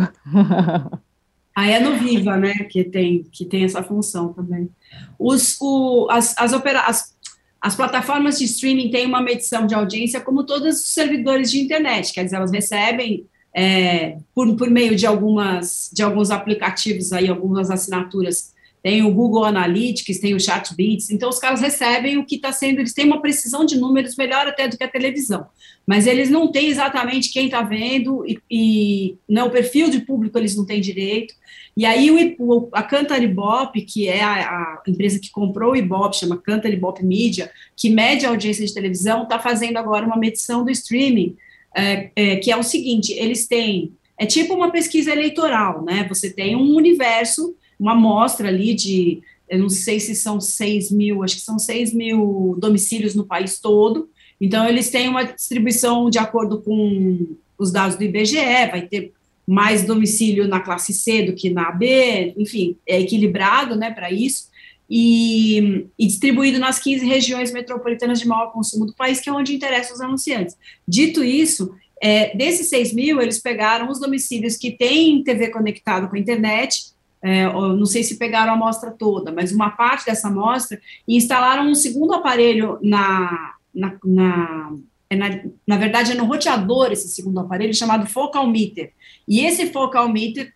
[1.54, 4.70] Aí é no Viva, né, que tem, que tem essa função também.
[5.18, 7.14] Os, o, as, as, opera, as,
[7.60, 12.12] as plataformas de streaming têm uma medição de audiência como todos os servidores de internet,
[12.12, 17.70] quer dizer, elas recebem é, por, por meio de algumas de alguns aplicativos aí, algumas
[17.70, 18.56] assinaturas.
[18.80, 22.78] Tem o Google Analytics, tem o Chatbits, então os caras recebem o que está sendo,
[22.78, 25.48] eles têm uma precisão de números melhor até do que a televisão,
[25.84, 30.38] mas eles não têm exatamente quem está vendo e, e não, o perfil de público
[30.38, 31.34] eles não têm direito,
[31.78, 36.16] e aí o, a Cantar Ibope, que é a, a, empresa que comprou o Ibope,
[36.16, 40.64] chama Cantar Ibope Media, que mede a audiência de televisão, está fazendo agora uma medição
[40.64, 41.36] do streaming,
[41.72, 46.28] é, é, que é o seguinte, eles têm, é tipo uma pesquisa eleitoral, né, você
[46.28, 51.36] tem um universo uma amostra ali de, eu não sei se são 6 mil, acho
[51.36, 54.10] que são 6 mil domicílios no país todo.
[54.40, 58.36] Então, eles têm uma distribuição de acordo com os dados do IBGE,
[58.70, 59.12] vai ter
[59.48, 64.50] mais domicílio na classe C do que na B, enfim, é equilibrado, né, para isso,
[64.90, 69.54] e, e, distribuído nas 15 regiões metropolitanas de maior consumo do país, que é onde
[69.54, 70.54] interessa os anunciantes.
[70.86, 76.16] Dito isso, é, desses 6 mil, eles pegaram os domicílios que têm TV conectado com
[76.16, 80.78] a internet, é, não sei se pegaram a amostra toda, mas uma parte dessa amostra,
[81.08, 84.72] e instalaram um segundo aparelho na, na, na,
[85.10, 88.92] é na, na verdade é no roteador esse segundo aparelho, chamado focal meter,
[89.26, 90.54] e esse focal meter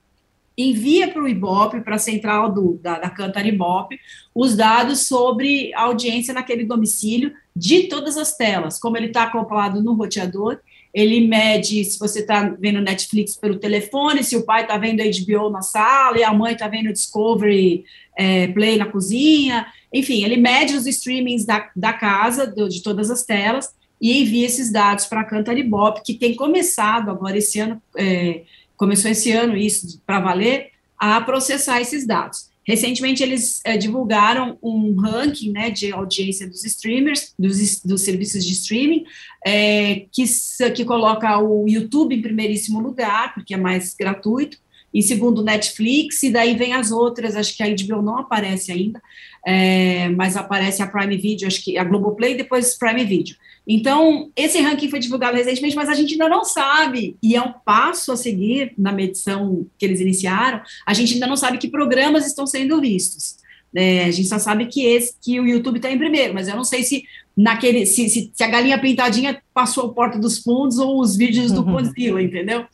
[0.57, 3.99] envia para o Ibope, para a central do, da, da Cantar Ibope,
[4.35, 9.83] os dados sobre a audiência naquele domicílio de todas as telas, como ele está acoplado
[9.83, 10.59] no roteador,
[10.93, 15.49] ele mede se você está vendo Netflix pelo telefone, se o pai está vendo HBO
[15.49, 17.85] na sala e a mãe está vendo Discovery
[18.17, 19.67] é, Play na cozinha.
[19.93, 24.47] Enfim, ele mede os streamings da, da casa, de, de todas as telas, e envia
[24.47, 28.43] esses dados para a Cantaribop, que tem começado agora esse ano, é,
[28.77, 32.51] começou esse ano isso para valer, a processar esses dados.
[32.67, 38.53] Recentemente, eles é, divulgaram um ranking né, de audiência dos streamers, dos, dos serviços de
[38.53, 39.05] streaming,
[39.47, 40.25] é, que,
[40.75, 44.59] que coloca o YouTube em primeiríssimo lugar, porque é mais gratuito,
[44.93, 49.01] em segundo Netflix, e daí vem as outras, acho que a HBO não aparece ainda,
[49.47, 53.35] é, mas aparece a Prime Video, acho que a Globoplay, depois Prime Video.
[53.67, 57.53] Então, esse ranking foi divulgado recentemente, mas a gente ainda não sabe, e é um
[57.65, 62.27] passo a seguir na medição que eles iniciaram, a gente ainda não sabe que programas
[62.27, 63.37] estão sendo vistos.
[63.75, 66.55] É, a gente só sabe que esse que o YouTube está em primeiro, mas eu
[66.55, 70.79] não sei se naquele se, se, se, a galinha pintadinha passou a porta dos fundos
[70.79, 72.67] ou os vídeos do Godzilla, entendeu?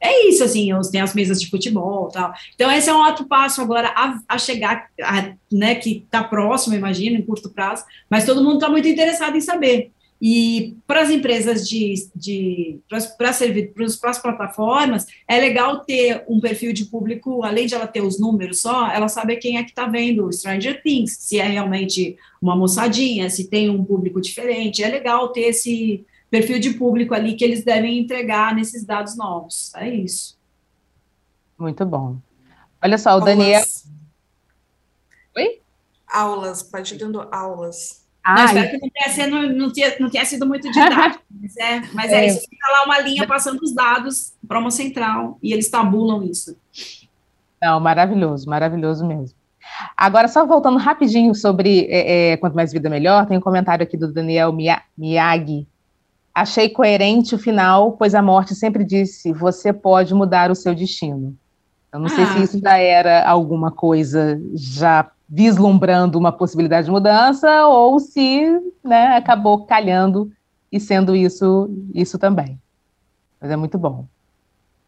[0.00, 2.32] É isso, assim, tem as mesas de futebol tal.
[2.54, 6.74] Então, esse é um outro passo agora a, a chegar, a, né, que está próximo,
[6.74, 9.90] imagino, em curto prazo, mas todo mundo está muito interessado em saber.
[10.20, 12.78] E para as empresas de, de
[13.18, 17.86] para servir para as plataformas, é legal ter um perfil de público, além de ela
[17.86, 21.46] ter os números só, ela sabe quem é que está vendo Stranger Things, se é
[21.46, 24.82] realmente uma moçadinha, se tem um público diferente.
[24.82, 29.72] É legal ter esse perfil de público ali que eles devem entregar nesses dados novos.
[29.74, 30.36] É isso.
[31.58, 32.16] Muito bom.
[32.82, 33.62] Olha só, o Daniel.
[35.36, 35.60] Oi?
[36.06, 38.05] Aulas, partilhando aulas.
[38.28, 41.82] Ah, espero que não tenha, sido, não, tenha, não tenha sido muito didático, mas é,
[41.94, 42.40] mas é, é isso.
[42.40, 46.56] Fica lá uma linha passando os dados para uma central e eles tabulam isso.
[47.62, 49.36] Não, maravilhoso, maravilhoso mesmo.
[49.96, 53.96] Agora, só voltando rapidinho sobre é, é, Quanto Mais Vida Melhor, tem um comentário aqui
[53.96, 55.64] do Daniel Miyagi.
[56.34, 61.36] Achei coerente o final, pois a morte sempre disse: você pode mudar o seu destino.
[61.92, 62.10] Eu não ah.
[62.10, 62.40] sei se ah.
[62.40, 69.64] isso já era alguma coisa já vislumbrando uma possibilidade de mudança ou se né, acabou
[69.66, 70.30] calhando
[70.70, 72.58] e sendo isso, isso também.
[73.40, 74.06] Mas é muito bom.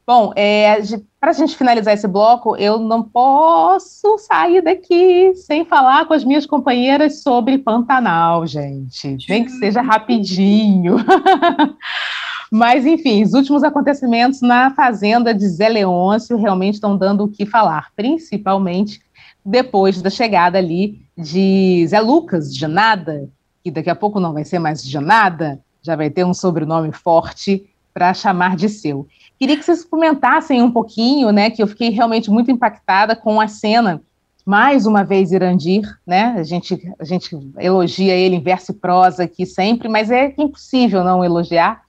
[0.07, 0.81] Bom, é,
[1.20, 6.24] para a gente finalizar esse bloco, eu não posso sair daqui sem falar com as
[6.24, 9.18] minhas companheiras sobre Pantanal, gente.
[9.29, 10.96] Nem que seja rapidinho.
[12.51, 17.44] Mas, enfim, os últimos acontecimentos na fazenda de Zé Leôncio realmente estão dando o que
[17.44, 19.03] falar, principalmente
[19.48, 23.30] depois da chegada ali de Zé Lucas, de Nada,
[23.64, 26.92] que daqui a pouco não vai ser mais de Nada, já vai ter um sobrenome
[26.92, 29.08] forte para chamar de seu.
[29.38, 33.48] Queria que vocês comentassem um pouquinho, né, que eu fiquei realmente muito impactada com a
[33.48, 34.02] cena,
[34.44, 39.24] mais uma vez Irandir, né, a gente, a gente elogia ele em verso e prosa
[39.24, 41.82] aqui sempre, mas é impossível não elogiar,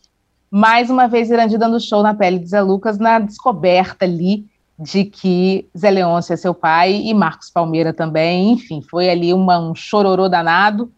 [0.50, 4.46] mais uma vez Irandir dando show na pele de Zé Lucas, na descoberta ali
[4.80, 9.60] de que Zé Leôncio é seu pai e Marcos Palmeira também, enfim, foi ali uma,
[9.60, 10.90] um chororô danado,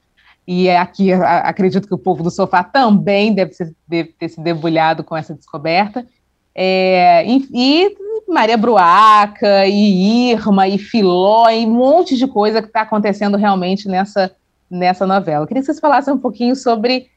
[0.47, 4.39] e aqui a, acredito que o povo do sofá também deve, ser, deve ter se
[4.39, 6.05] debulhado com essa descoberta,
[6.53, 7.95] é, e, e,
[8.27, 13.87] Maria Bruaca, e Irma, e Filó, e um monte de coisa que está acontecendo realmente
[13.87, 14.31] nessa,
[14.69, 15.43] nessa novela.
[15.43, 17.09] Eu queria que vocês falassem um pouquinho sobre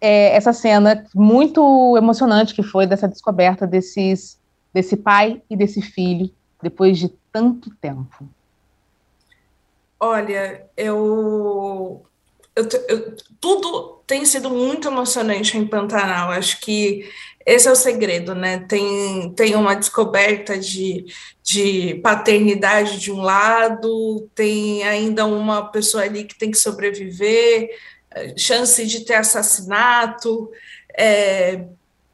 [0.00, 4.38] é, essa cena muito emocionante que foi dessa descoberta desses
[4.72, 6.30] desse pai e desse filho
[6.62, 8.28] depois de tanto tempo?
[10.00, 12.04] Olha, eu,
[12.54, 16.30] eu, eu, tudo tem sido muito emocionante em Pantanal.
[16.30, 17.08] Acho que
[17.44, 18.60] esse é o segredo, né?
[18.68, 21.06] Tem, tem uma descoberta de,
[21.42, 27.70] de paternidade de um lado, tem ainda uma pessoa ali que tem que sobreviver,
[28.36, 30.50] chance de ter assassinato,
[30.96, 31.64] é,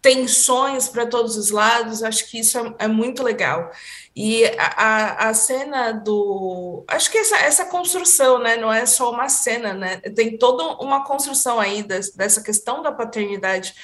[0.05, 3.73] tensões para todos os lados, acho que isso é, é muito legal.
[4.15, 6.85] E a, a, cena do.
[6.87, 8.55] Acho que essa, essa construção, né?
[8.59, 9.97] Não é só uma cena, né?
[10.15, 13.75] Tem toda uma construção aí des, dessa questão da paternidade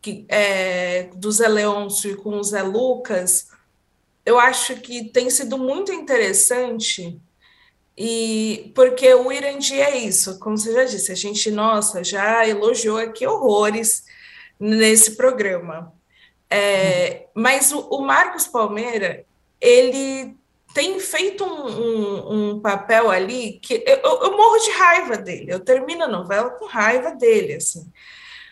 [0.00, 3.46] que, é, do Zé Leôncio e com o Zé Lucas.
[4.26, 7.20] Eu acho que tem sido muito interessante.
[7.96, 12.96] E porque o Irandi é isso, como você já disse, a gente, nossa, já elogiou
[12.96, 14.02] aqui horrores
[14.62, 15.92] nesse programa.
[16.48, 19.24] É, mas o, o, Marcos Palmeira,
[19.60, 20.36] ele
[20.72, 25.52] tem feito um, um, um papel ali que eu, eu, morro de raiva dele.
[25.52, 27.90] Eu termino a novela com raiva dele, assim.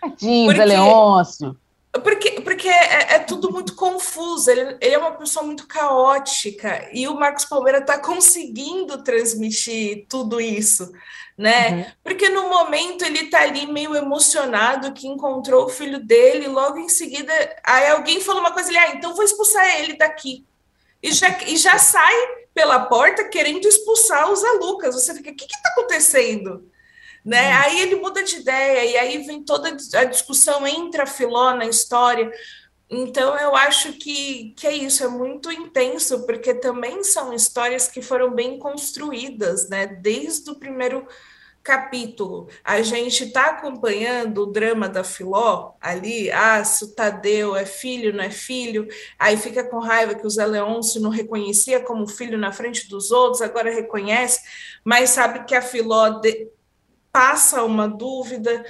[0.00, 1.56] Tadinho, porque, Leôncio.
[2.02, 7.06] Porque, porque é, é, tudo muito confuso, ele, ele, é uma pessoa muito caótica, e
[7.06, 10.90] o Marcos Palmeira está conseguindo transmitir tudo isso
[11.40, 11.70] né?
[11.70, 11.84] Uhum.
[12.04, 16.88] Porque no momento ele tá ali meio emocionado que encontrou o filho dele, logo em
[16.90, 17.32] seguida,
[17.64, 20.44] aí alguém falou uma coisa ali, ah, então vou expulsar ele daqui.
[21.02, 22.14] E já, e já sai
[22.52, 24.94] pela porta querendo expulsar os Lucas.
[24.94, 26.70] Você fica, o que está acontecendo?
[27.24, 27.48] Né?
[27.48, 27.62] Uhum.
[27.62, 31.64] Aí ele muda de ideia, e aí vem toda a discussão entre a Filó na
[31.64, 32.30] história.
[32.90, 38.02] Então, eu acho que, que é isso, é muito intenso, porque também são histórias que
[38.02, 39.86] foram bem construídas, né?
[39.86, 41.06] Desde o primeiro
[41.62, 42.48] capítulo.
[42.64, 48.12] A gente está acompanhando o drama da Filó ali, ah, se o Tadeu é filho,
[48.12, 52.38] não é filho, aí fica com raiva que o Zé Leôncio não reconhecia como filho
[52.38, 54.40] na frente dos outros, agora reconhece,
[54.84, 56.48] mas sabe que a Filó de...
[57.12, 58.64] passa uma dúvida,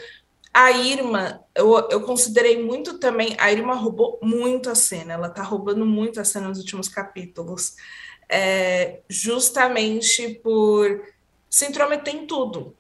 [0.53, 5.43] a Irma, eu, eu considerei muito também, a Irma roubou muito a cena, ela tá
[5.43, 7.77] roubando muito a cena nos últimos capítulos.
[8.31, 11.03] é, justamente por
[11.49, 12.77] se intrometer em tudo.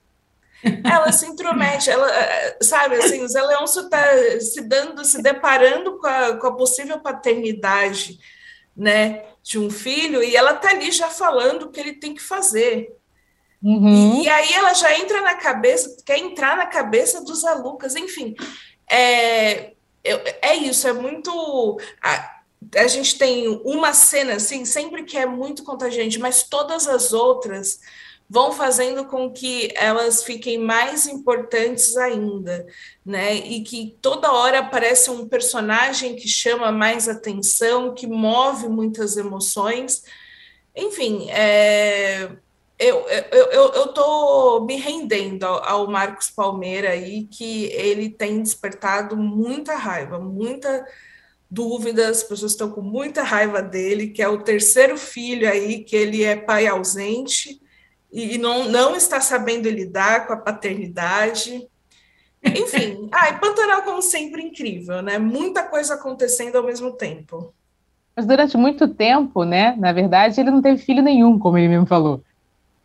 [0.85, 4.05] Ela se intromete, ela, é, sabe, assim, o Zé Leôncio está
[4.41, 8.19] se dando, se deparando com a, com a possível paternidade,
[8.77, 12.23] né, de um filho, e ela está ali já falando o que ele tem que
[12.23, 12.95] fazer.
[13.63, 14.21] Uhum.
[14.21, 17.95] E, e, aí ela já entra na cabeça, quer entrar na cabeça dos Zé Lucas,
[17.95, 18.35] enfim.
[18.91, 19.73] É,
[20.05, 21.79] é isso, é muito.
[22.03, 22.41] A,
[22.77, 27.81] a gente tem uma cena assim, sempre que é muito contagiante, mas todas as outras
[28.31, 32.65] vão fazendo com que elas fiquem mais importantes ainda,
[33.05, 33.35] né?
[33.35, 40.05] E que toda hora aparece um personagem que chama mais atenção, que move muitas emoções.
[40.77, 42.31] Enfim, é,
[42.79, 49.17] eu, eu, eu, eu tô me rendendo ao, Marcos Palmeira aí, que ele tem despertado
[49.17, 50.87] muita raiva, muita
[51.51, 55.97] dúvida, as pessoas estão com muita raiva dele, que é o terceiro filho aí, que
[55.97, 57.61] ele é pai ausente
[58.13, 61.67] e não, não está sabendo lidar com a paternidade.
[62.43, 65.19] Enfim, ah, e Pantanal, como sempre, incrível, né?
[65.19, 67.53] Muita coisa acontecendo ao mesmo tempo.
[68.17, 69.77] Mas durante muito tempo, né?
[69.79, 72.23] Na verdade, ele não teve filho nenhum, como ele mesmo falou.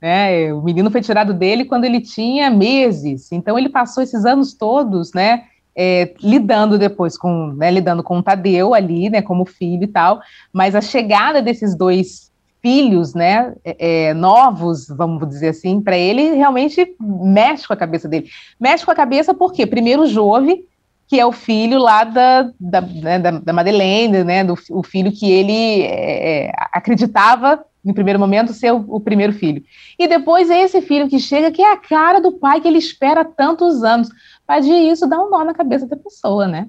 [0.01, 0.53] Né?
[0.53, 5.13] O menino foi tirado dele quando ele tinha meses, então ele passou esses anos todos,
[5.13, 5.45] né?
[5.78, 10.21] É, lidando depois com, né, lidando com o Tadeu ali, né, como filho e tal,
[10.53, 12.32] mas a chegada desses dois
[12.66, 18.07] filhos, né, é, é novos, vamos dizer assim, para ele realmente mexe com a cabeça
[18.07, 18.28] dele.
[18.59, 20.66] Mexe com a cabeça porque, primeiro, o Jove,
[21.07, 25.11] que é o filho lá da, da, né, da, da Madeleine, né, do, o filho
[25.11, 29.63] que ele é, é acreditava no primeiro momento, ser o, o, primeiro filho.
[29.99, 32.80] E depois é esse filho que chega, que é a cara do pai que ele
[32.80, 34.09] espera tantos anos.
[34.47, 36.68] Mas de isso dá um nó na cabeça da pessoa, né?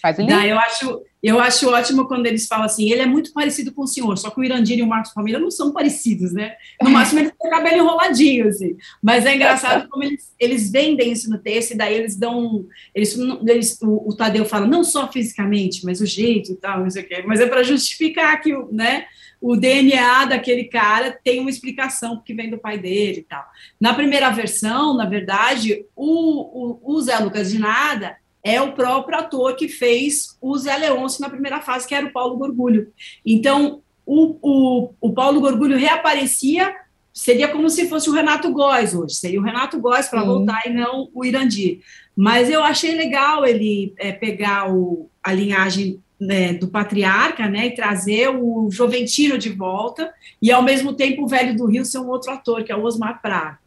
[0.00, 0.28] Faz ele...
[0.28, 3.82] Não, eu acho, eu acho ótimo quando eles falam assim, ele é muito parecido com
[3.82, 6.54] o senhor, só que o Irandir e o Marcos Família não são parecidos, né?
[6.80, 8.76] No máximo ele tem o cabelo enroladinho, assim.
[9.02, 12.66] Mas é engraçado como eles, eles vendem isso no texto, e daí eles dão.
[12.94, 16.90] Eles, eles, o, o Tadeu fala, não só fisicamente, mas o jeito e tal, não
[16.90, 17.24] sei o quê.
[17.26, 19.06] Mas é para justificar que, né?
[19.40, 23.44] o DNA daquele cara tem uma explicação que vem do pai dele e tal.
[23.80, 28.16] Na primeira versão, na verdade, o, o, o Zé Lucas de Nada
[28.48, 32.12] é o próprio ator que fez o Zé Leôncio na primeira fase, que era o
[32.12, 32.90] Paulo Gorgulho.
[33.24, 36.74] Então, o, o, o Paulo Gorgulho reaparecia,
[37.12, 40.70] seria como se fosse o Renato Góes hoje, seria o Renato Góes para voltar e
[40.70, 41.80] não o Irandir.
[42.16, 47.74] Mas eu achei legal ele é, pegar o, a linhagem né, do patriarca, né, e
[47.74, 52.08] trazer o Joventino de volta, e ao mesmo tempo o Velho do Rio ser um
[52.08, 53.58] outro ator, que é o Osmar Prado.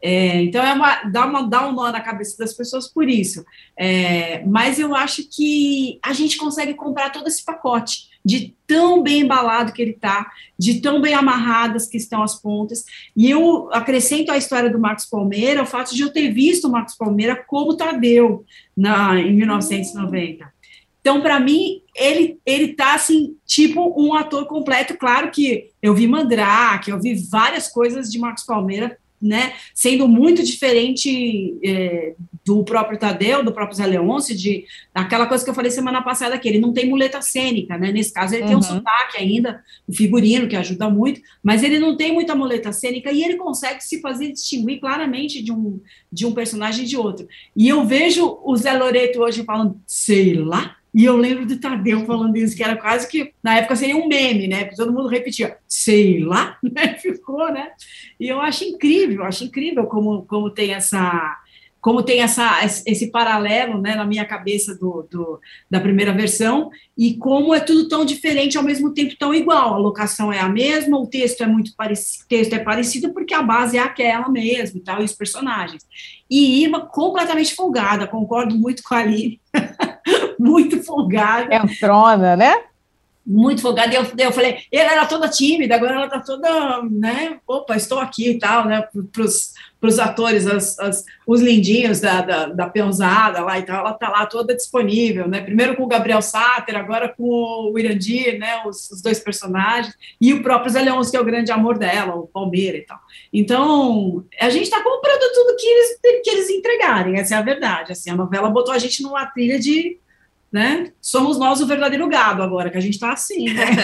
[0.00, 3.44] É, então é uma dá, uma dá um nó na cabeça das pessoas por isso.
[3.76, 9.20] É, mas eu acho que a gente consegue comprar todo esse pacote de tão bem
[9.20, 12.84] embalado que ele está, de tão bem amarradas que estão as pontas.
[13.16, 16.70] E eu acrescento à história do Marcos Palmeira o fato de eu ter visto o
[16.70, 18.44] Marcos Palmeira como Tadeu
[18.76, 20.58] na, em 1990.
[21.00, 24.98] Então, para mim, ele ele tá assim, tipo um ator completo.
[24.98, 29.54] Claro que eu vi Mandrake, eu vi várias coisas de Marcos Palmeira, né?
[29.74, 32.14] Sendo muito diferente é,
[32.44, 34.64] do próprio Tadeu, do próprio Zé Leôncio, de
[34.94, 37.92] aquela coisa que eu falei semana passada, que ele não tem muleta cênica, né?
[37.92, 38.48] Nesse caso, ele uhum.
[38.48, 42.72] tem um sotaque ainda, o figurino, que ajuda muito, mas ele não tem muita muleta
[42.72, 46.96] cênica e ele consegue se fazer distinguir claramente de um, de um personagem e de
[46.96, 47.28] outro.
[47.54, 52.04] E eu vejo o Zé Loreto hoje falando, sei lá, e eu lembro do Tadeu
[52.06, 54.64] falando isso, que era quase que, na época seria um meme, né?
[54.64, 56.94] Porque todo mundo repetia, sei lá, né?
[56.94, 57.70] Ficou, né?
[58.18, 61.38] E eu acho incrível, acho incrível como, como tem essa
[61.80, 67.14] como tem essa, esse paralelo né, na minha cabeça do, do, da primeira versão, e
[67.14, 69.74] como é tudo tão diferente ao mesmo tempo tão igual.
[69.74, 73.42] A locação é a mesma, o texto é muito parecido, texto é parecido porque a
[73.42, 75.86] base é aquela mesmo e tal, e os personagens.
[76.28, 79.40] E Irma completamente folgada, concordo muito com a Aline.
[80.38, 81.54] muito folgada.
[81.54, 82.54] Entrona, né?
[83.30, 83.94] Muito folgada.
[83.94, 87.38] Eu, eu falei, ela era toda tímida, agora ela tá toda, né?
[87.46, 88.82] Opa, estou aqui e tal, né?
[89.12, 93.92] Para os atores, as, as, os lindinhos da, da, da peãozada lá e tal, ela
[93.92, 95.42] tá lá toda disponível, né?
[95.42, 98.62] Primeiro com o Gabriel Sáter, agora com o Irandir, né?
[98.64, 102.14] Os, os, dois personagens, e o próprio Zé Leôncio, que é o grande amor dela,
[102.14, 102.98] o Palmeira e tal.
[103.30, 107.92] Então, a gente está comprando tudo que eles, que eles entregarem, essa é a verdade.
[107.92, 109.98] Assim, a novela botou a gente numa trilha de
[110.52, 110.92] né?
[111.00, 113.66] Somos nós o verdadeiro gado agora, que a gente está assim, né?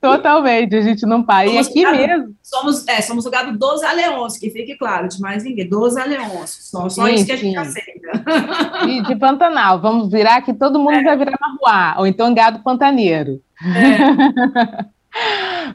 [0.00, 1.46] Totalmente, a gente não para.
[1.46, 2.36] E aqui gado, mesmo.
[2.42, 6.50] Somos, é, somos o gado dos aleões, que fique claro, de mais ninguém, dos aleões.
[6.70, 8.24] Só, só sim, isso que a gente aceita.
[8.84, 11.02] De, de Pantanal, vamos virar que todo mundo é.
[11.02, 13.40] vai virar marruá, ou então gado pantaneiro.
[13.62, 14.86] É.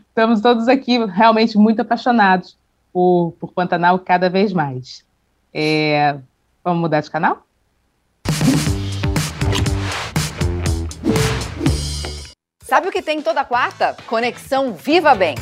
[0.07, 2.55] Estamos todos aqui realmente muito apaixonados
[2.93, 5.03] por, por Pantanal cada vez mais.
[5.53, 6.17] É,
[6.63, 7.45] vamos mudar de canal?
[12.71, 13.97] Sabe o que tem toda quarta?
[14.07, 15.35] Conexão Viva Bem.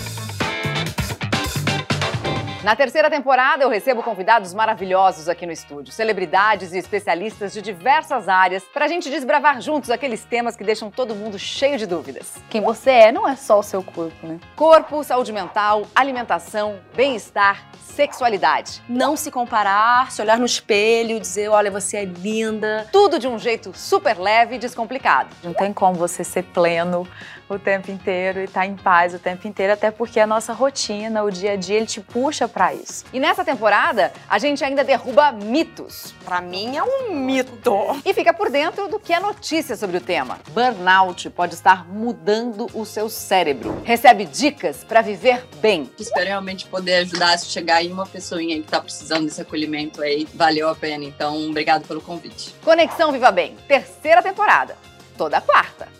[2.61, 8.27] Na terceira temporada, eu recebo convidados maravilhosos aqui no estúdio, celebridades e especialistas de diversas
[8.27, 12.35] áreas, para a gente desbravar juntos aqueles temas que deixam todo mundo cheio de dúvidas.
[12.49, 14.39] Quem você é não é só o seu corpo, né?
[14.57, 18.81] Corpo, saúde mental, alimentação, bem-estar, sexualidade.
[18.89, 22.89] Não se comparar, se olhar no espelho, dizer, olha, você é linda.
[22.91, 25.29] Tudo de um jeito super leve e descomplicado.
[25.41, 27.07] Não tem como você ser pleno
[27.55, 30.53] o tempo inteiro e estar tá em paz o tempo inteiro, até porque a nossa
[30.53, 33.05] rotina, o dia a dia, ele te puxa para isso.
[33.11, 36.13] E nessa temporada, a gente ainda derruba mitos.
[36.23, 37.75] Para mim é um mito.
[38.05, 40.39] E fica por dentro do que é notícia sobre o tema.
[40.49, 43.81] Burnout pode estar mudando o seu cérebro.
[43.83, 45.89] Recebe dicas para viver bem.
[45.99, 50.27] Espero realmente poder ajudar se chegar aí uma pessoinha que está precisando desse acolhimento aí.
[50.33, 51.03] Valeu a pena.
[51.03, 52.55] Então, obrigado pelo convite.
[52.63, 54.77] Conexão Viva Bem, terceira temporada.
[55.17, 55.98] Toda quarta.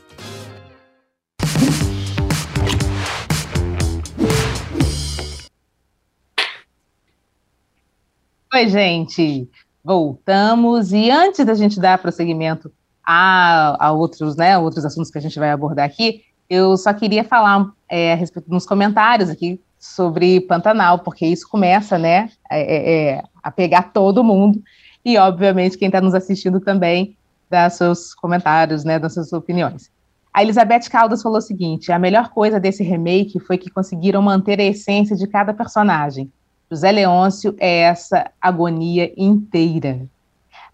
[8.52, 9.48] Oi, gente.
[9.84, 12.72] Voltamos e antes da gente dar prosseguimento
[13.06, 17.24] a, a outros, né, outros assuntos que a gente vai abordar aqui, eu só queria
[17.24, 23.10] falar é, a respeito nos comentários aqui sobre Pantanal, porque isso começa, né, é, é,
[23.18, 24.64] é a pegar todo mundo
[25.06, 27.16] e, obviamente, quem está nos assistindo também
[27.52, 29.92] dá seus comentários, né, das suas opiniões.
[30.34, 34.60] A Elizabeth Caldas falou o seguinte: a melhor coisa desse remake foi que conseguiram manter
[34.60, 36.32] a essência de cada personagem.
[36.70, 40.02] José Leôncio é essa agonia inteira.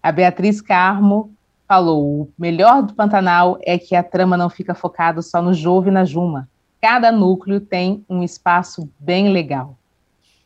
[0.02, 1.32] A Beatriz Carmo
[1.66, 5.88] falou: o melhor do Pantanal é que a trama não fica focada só no Jove
[5.88, 6.48] e na Juma.
[6.80, 9.74] Cada núcleo tem um espaço bem legal.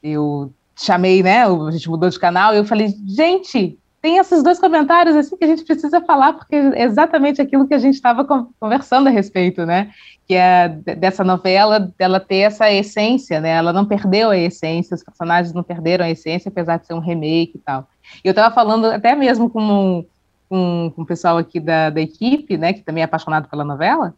[0.03, 1.45] Eu chamei, né?
[1.45, 5.45] A gente mudou de canal e eu falei, gente, tem esses dois comentários assim que
[5.45, 8.25] a gente precisa falar, porque é exatamente aquilo que a gente estava
[8.59, 9.91] conversando a respeito, né?
[10.27, 13.51] Que é dessa novela, dela ter essa essência, né?
[13.51, 16.99] Ela não perdeu a essência, os personagens não perderam a essência, apesar de ser um
[16.99, 17.87] remake e tal.
[18.25, 20.07] E eu estava falando até mesmo com,
[20.49, 22.73] com, com o pessoal aqui da, da equipe, né?
[22.73, 24.15] Que também é apaixonado pela novela,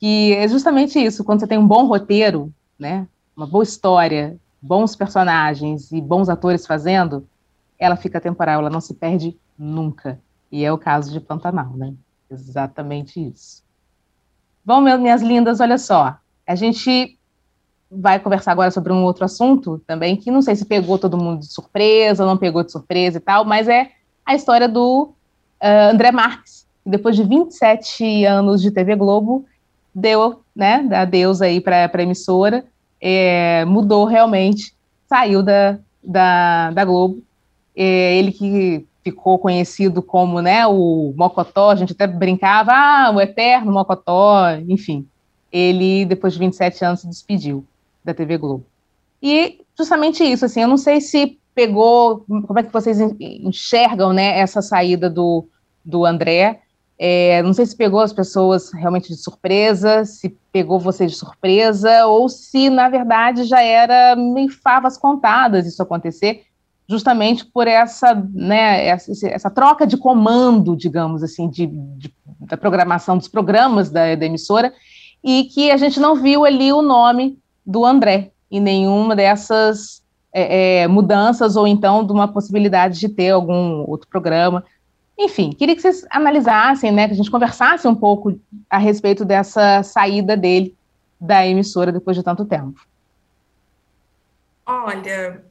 [0.00, 3.06] que é justamente isso, quando você tem um bom roteiro, né?
[3.36, 7.26] Uma boa história, bons personagens e bons atores fazendo,
[7.78, 10.20] ela fica temporal, ela não se perde nunca.
[10.50, 11.94] E é o caso de Pantanal, né?
[12.30, 13.62] Exatamente isso.
[14.64, 16.18] Bom, minhas lindas, olha só.
[16.46, 17.18] A gente
[17.90, 21.40] vai conversar agora sobre um outro assunto também, que não sei se pegou todo mundo
[21.40, 23.92] de surpresa não pegou de surpresa e tal, mas é
[24.26, 25.04] a história do
[25.62, 29.46] uh, André Marques, que depois de 27 anos de TV Globo,
[29.94, 32.64] deu, né, adeus aí para a emissora,
[33.00, 34.74] é, mudou realmente,
[35.08, 37.22] saiu da, da, da Globo
[37.82, 43.72] ele que ficou conhecido como né, o Mocotó, a gente até brincava, ah, o eterno
[43.72, 45.06] Mocotó, enfim.
[45.50, 47.64] Ele, depois de 27 anos, se despediu
[48.04, 48.64] da TV Globo.
[49.22, 54.38] E justamente isso, assim, eu não sei se pegou, como é que vocês enxergam né,
[54.38, 55.46] essa saída do,
[55.84, 56.60] do André,
[56.98, 62.06] é, não sei se pegou as pessoas realmente de surpresa, se pegou vocês de surpresa,
[62.06, 66.44] ou se, na verdade, já era meio favas contadas isso acontecer,
[66.88, 73.18] justamente por essa, né, essa, essa, troca de comando, digamos assim, de, de, da programação
[73.18, 74.72] dos programas da, da, emissora,
[75.22, 80.80] e que a gente não viu ali o nome do André em nenhuma dessas é,
[80.80, 84.64] é, mudanças, ou então de uma possibilidade de ter algum outro programa.
[85.18, 89.82] Enfim, queria que vocês analisassem, né, que a gente conversasse um pouco a respeito dessa
[89.82, 90.74] saída dele
[91.20, 92.80] da emissora depois de tanto tempo.
[94.64, 95.42] Olha,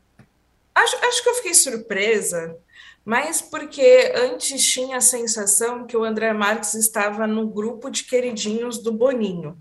[0.78, 2.56] Acho, acho que eu fiquei surpresa,
[3.04, 8.78] mas porque antes tinha a sensação que o André Marques estava no grupo de queridinhos
[8.78, 9.58] do Boninho.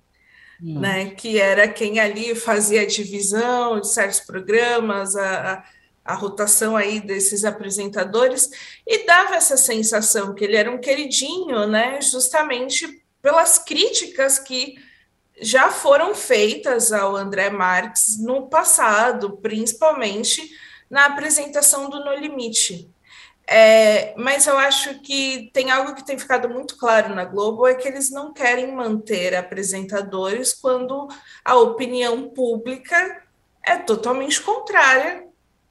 [0.62, 0.80] Hum.
[0.80, 5.64] Né, que era quem ali fazia a divisão de certos programas, a, a,
[6.02, 8.48] a, rotação aí desses apresentadores,
[8.86, 12.88] e dava essa sensação que ele era um queridinho, né, justamente
[13.20, 14.76] pelas críticas que
[15.42, 20.50] já foram feitas ao André Marques no passado, principalmente
[20.90, 22.90] na apresentação do No Limite.
[23.48, 27.74] É, mas eu acho que tem algo que tem ficado muito claro na Globo, é
[27.74, 31.06] que eles não querem manter apresentadores quando
[31.44, 33.22] a opinião pública
[33.64, 35.26] é totalmente contrária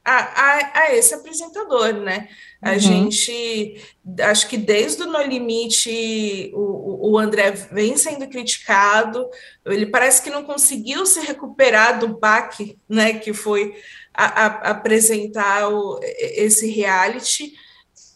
[0.05, 2.29] a, a, a esse apresentador, né?
[2.61, 2.79] A uhum.
[2.79, 3.81] gente,
[4.21, 9.27] acho que desde o No Limite, o, o André vem sendo criticado,
[9.65, 13.75] ele parece que não conseguiu se recuperar do baque, né, que foi
[14.17, 17.53] a, a, apresentar o, esse reality,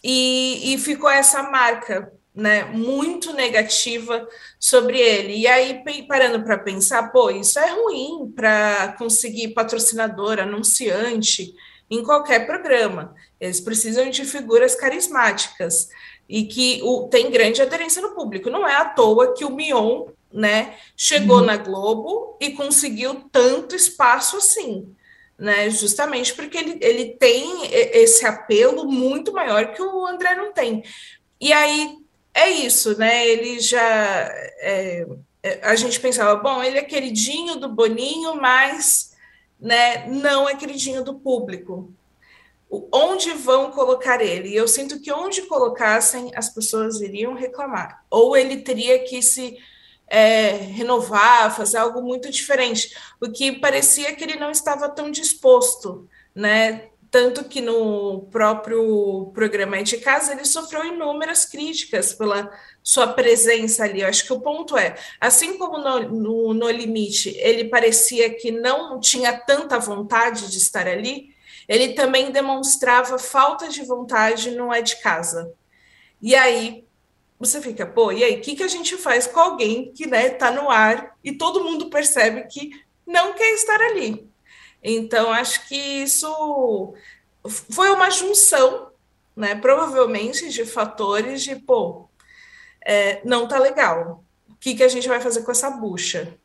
[0.03, 4.27] e, e ficou essa marca, né, muito negativa
[4.59, 5.35] sobre ele.
[5.35, 11.53] E aí, parando para pensar, pô, isso é ruim para conseguir patrocinador, anunciante,
[11.89, 13.13] em qualquer programa.
[13.39, 15.89] Eles precisam de figuras carismáticas
[16.27, 18.49] e que o, tem grande aderência no público.
[18.49, 21.45] Não é à toa que o Mion né, chegou uhum.
[21.45, 24.95] na Globo e conseguiu tanto espaço assim.
[25.39, 30.83] Né, justamente porque ele, ele tem esse apelo muito maior que o André não tem.
[31.39, 31.97] E aí
[32.33, 33.27] é isso, né?
[33.27, 33.81] Ele já.
[34.59, 35.07] É,
[35.41, 39.09] é a gente pensava, bom, ele é queridinho do Boninho, mas
[39.59, 41.93] né, não é queridinho do público.
[42.91, 44.49] Onde vão colocar ele?
[44.49, 48.05] E eu sinto que onde colocassem, as pessoas iriam reclamar.
[48.09, 49.57] Ou ele teria que se
[50.09, 56.07] é, renovar, fazer algo muito diferente, o que parecia que ele não estava tão disposto,
[56.33, 56.89] né?
[57.11, 62.51] Tanto que no próprio programa de casa ele sofreu inúmeras críticas pela
[62.83, 64.01] sua presença ali.
[64.01, 68.51] Eu acho que o ponto é, assim como no, no, no Limite ele parecia que
[68.51, 71.33] não tinha tanta vontade de estar ali,
[71.67, 75.51] ele também demonstrava falta de vontade no É de Casa.
[76.21, 76.83] E aí
[77.39, 80.29] você fica, pô, e aí, o que, que a gente faz com alguém que né,
[80.29, 82.71] tá no ar e todo mundo percebe que
[83.07, 84.29] não quer estar ali?
[84.83, 86.93] Então, acho que isso
[87.47, 88.89] foi uma junção,
[89.35, 92.09] né, provavelmente, de fatores de, pô,
[92.85, 94.23] é, não tá legal.
[94.49, 96.37] O que, que a gente vai fazer com essa bucha?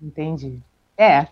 [0.00, 0.60] Entendi.
[0.96, 1.26] É,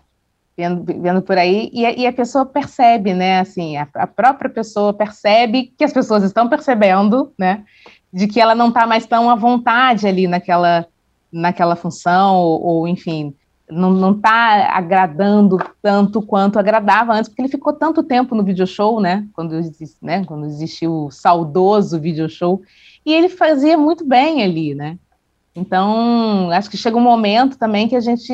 [0.57, 4.91] vendo, vendo por aí, e, e, a pessoa percebe, né, assim, a, a, própria pessoa
[4.91, 7.63] percebe que as pessoas estão percebendo, né,
[8.17, 10.87] de que ela não está mais tão à vontade ali naquela,
[11.31, 13.35] naquela função, ou, ou enfim,
[13.69, 18.99] não está agradando tanto quanto agradava antes, porque ele ficou tanto tempo no video show,
[18.99, 19.27] né?
[19.33, 19.53] Quando,
[20.01, 22.63] né, quando existiu o saudoso video show,
[23.05, 24.97] e ele fazia muito bem ali, né?
[25.55, 28.33] Então, acho que chega um momento também que a gente,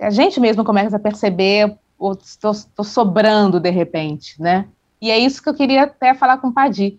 [0.00, 1.76] a gente mesmo começa a perceber,
[2.22, 4.66] estou sobrando de repente, né?
[5.02, 6.98] E é isso que eu queria até falar com o Padi.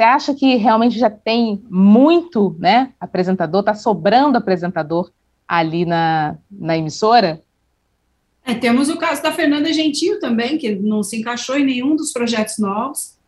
[0.00, 5.10] Você acha que realmente já tem muito, né, apresentador, está sobrando apresentador
[5.46, 7.42] ali na, na emissora?
[8.42, 12.14] É, temos o caso da Fernanda Gentil também, que não se encaixou em nenhum dos
[12.14, 13.18] projetos novos.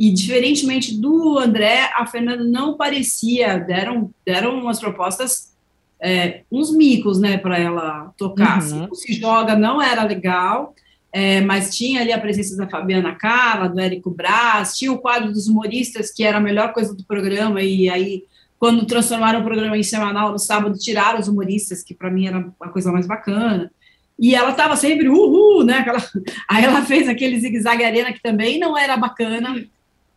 [0.00, 5.52] E, diferentemente do André, a Fernanda não parecia, deram, deram umas propostas,
[6.00, 8.62] é, uns micos, né, para ela tocar.
[8.62, 8.94] Uhum.
[8.94, 10.74] Se joga não era legal,
[11.12, 15.30] é, mas tinha ali a presença da Fabiana Carla, do Érico Braz, tinha o quadro
[15.30, 18.24] dos humoristas, que era a melhor coisa do programa, e aí
[18.62, 22.48] quando transformaram o programa em semanal no sábado, tiraram os humoristas, que para mim era
[22.60, 23.70] a coisa mais bacana.
[24.16, 25.78] E ela estava sempre uhul, né?
[25.78, 25.98] Aquela...
[26.48, 29.66] Aí ela fez aquele zigue-zague arena que também não era bacana.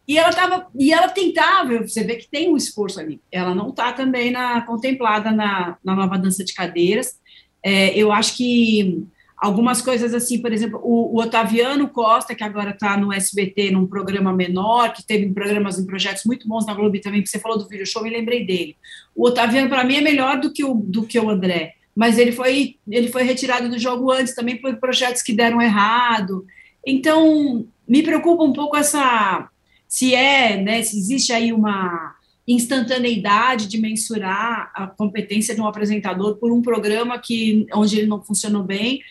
[0.07, 3.19] E ela tava, e ela tentava, você vê que tem um esforço ali.
[3.31, 7.19] Ela não está também na contemplada na, na nova dança de cadeiras.
[7.63, 9.07] É, eu acho que
[9.37, 13.85] algumas coisas assim, por exemplo, o, o Otaviano Costa, que agora está no SBT, num
[13.85, 17.57] programa menor, que teve programas em projetos muito bons na Globo também, que você falou
[17.57, 18.77] do vídeo show, me lembrei dele.
[19.15, 22.31] O Otaviano, para mim, é melhor do que o, do que o André, mas ele
[22.31, 26.45] foi, ele foi retirado do jogo antes também por projetos que deram errado.
[26.85, 29.49] Então, me preocupa um pouco essa.
[29.87, 32.15] Se é, né, se existe aí uma
[32.47, 38.21] instantaneidade de mensurar a competência de um apresentador por um programa que onde ele não
[38.21, 39.01] funcionou bem,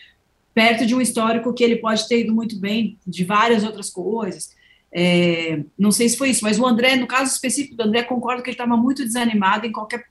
[0.55, 4.55] perto de um histórico que ele pode ter ido muito bem de várias outras coisas.
[4.97, 8.41] É, não sei se foi isso, mas o André, no caso específico do André, concordo
[8.41, 10.05] que ele estava muito desanimado em qualquer.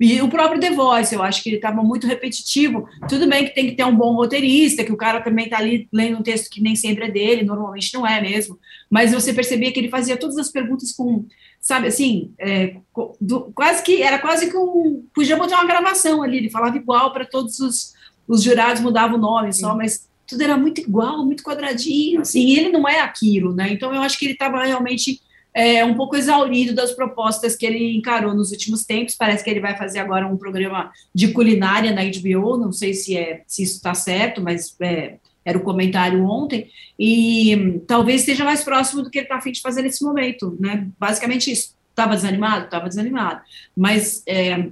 [0.00, 2.88] E o próprio The Voice, eu acho que ele estava muito repetitivo.
[3.06, 5.86] Tudo bem que tem que ter um bom roteirista, que o cara também está ali
[5.92, 8.58] lendo um texto que nem sempre é dele, normalmente não é mesmo.
[8.88, 11.26] Mas você percebia que ele fazia todas as perguntas com,
[11.60, 12.76] sabe, assim, é,
[13.20, 15.06] do, quase que era quase que um.
[15.14, 17.92] Podia botar uma gravação ali, ele falava igual para todos os
[18.30, 22.56] os jurados mudavam o nome só, mas tudo era muito igual, muito quadradinho, assim, e
[22.56, 23.72] ele não é aquilo, né?
[23.72, 25.20] Então eu acho que ele estava realmente
[25.52, 29.16] é, um pouco exaurido das propostas que ele encarou nos últimos tempos.
[29.16, 33.16] Parece que ele vai fazer agora um programa de culinária na HBO, não sei se
[33.16, 38.44] é se isso está certo, mas é, era o comentário ontem, e hum, talvez esteja
[38.44, 40.86] mais próximo do que ele está afim de fazer nesse momento, né?
[40.98, 41.74] Basicamente isso.
[41.90, 42.66] Estava desanimado?
[42.66, 43.40] Estava desanimado.
[43.76, 44.68] Mas é,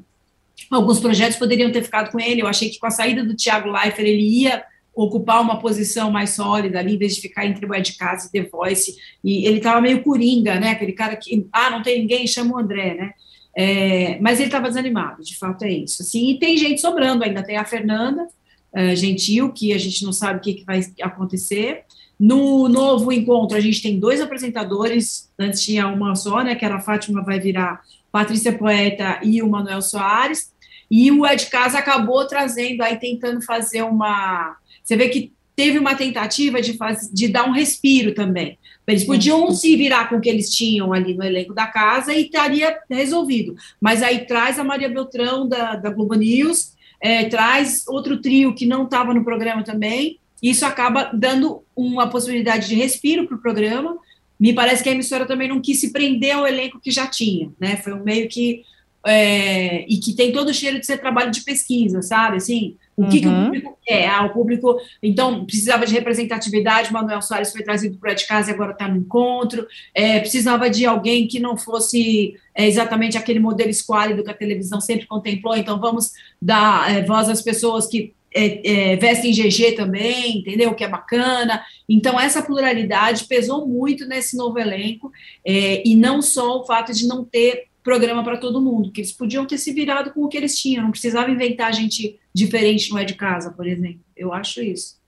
[0.71, 2.43] alguns projetos poderiam ter ficado com ele.
[2.43, 4.65] Eu achei que com a saída do Thiago Leifert ele ia
[4.99, 8.33] ocupar uma posição mais sólida ali, em vez de ficar entre o Ed Casa e
[8.33, 12.27] The Voice, e ele estava meio coringa, né, aquele cara que, ah, não tem ninguém,
[12.27, 13.13] chama o André, né,
[13.57, 17.45] é, mas ele estava desanimado, de fato é isso, assim, e tem gente sobrando ainda,
[17.45, 21.85] tem a Fernanda uh, Gentil, que a gente não sabe o que, que vai acontecer,
[22.19, 26.75] no novo encontro a gente tem dois apresentadores, antes tinha uma só, né, que era
[26.75, 27.81] a Fátima, vai virar
[28.11, 30.53] Patrícia Poeta e o Manuel Soares,
[30.91, 34.57] e o Ed Casa acabou trazendo aí, tentando fazer uma
[34.89, 38.59] você vê que teve uma tentativa de, faz, de dar um respiro também.
[38.87, 42.23] Eles podiam se virar com o que eles tinham ali no elenco da casa e
[42.23, 43.55] estaria resolvido.
[43.79, 48.65] Mas aí traz a Maria Beltrão da, da Globo News, é, traz outro trio que
[48.65, 50.19] não estava no programa também.
[50.43, 53.99] Isso acaba dando uma possibilidade de respiro para o programa.
[54.39, 57.51] Me parece que a emissora também não quis se prender ao elenco que já tinha,
[57.59, 57.77] né?
[57.77, 58.63] Foi um meio que
[59.07, 62.37] é, e que tem todo o cheiro de ser trabalho de pesquisa, sabe?
[62.37, 63.23] Assim, o que, uhum.
[63.23, 63.45] que o uhum.
[63.45, 64.09] público quer?
[64.09, 68.55] Ah, o público, então, precisava de representatividade, Manuel Soares foi trazido para de casa e
[68.55, 73.71] agora está no encontro, é, precisava de alguém que não fosse é, exatamente aquele modelo
[73.71, 76.13] esquálido que a televisão sempre contemplou, então vamos
[76.43, 80.75] dar é, voz às pessoas que é, é, vestem GG também, entendeu?
[80.75, 81.65] Que é bacana.
[81.89, 85.11] Então, essa pluralidade pesou muito nesse novo elenco,
[85.45, 89.13] é, e não só o fato de não ter programa para todo mundo, que eles
[89.13, 92.99] podiam ter se virado com o que eles tinham, não precisava inventar gente diferente no
[92.99, 94.01] é de casa, por exemplo.
[94.15, 94.99] Eu acho isso.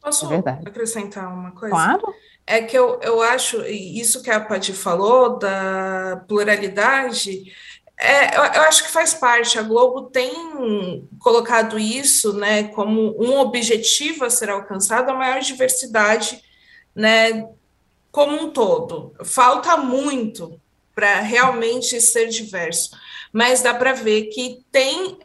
[0.00, 1.74] Posso é acrescentar uma coisa?
[1.74, 2.14] Claro.
[2.46, 7.52] É que eu, eu acho, isso que a Paty falou, da pluralidade,
[7.98, 9.58] é, eu, eu, acho que faz parte.
[9.58, 16.42] A Globo tem colocado isso né, como um objetivo a ser alcançado, a maior diversidade
[16.94, 17.48] né,
[18.10, 19.14] como um todo.
[19.24, 20.60] Falta muito
[20.94, 22.90] para realmente ser diverso.
[23.32, 25.18] Mas dá para ver que tem,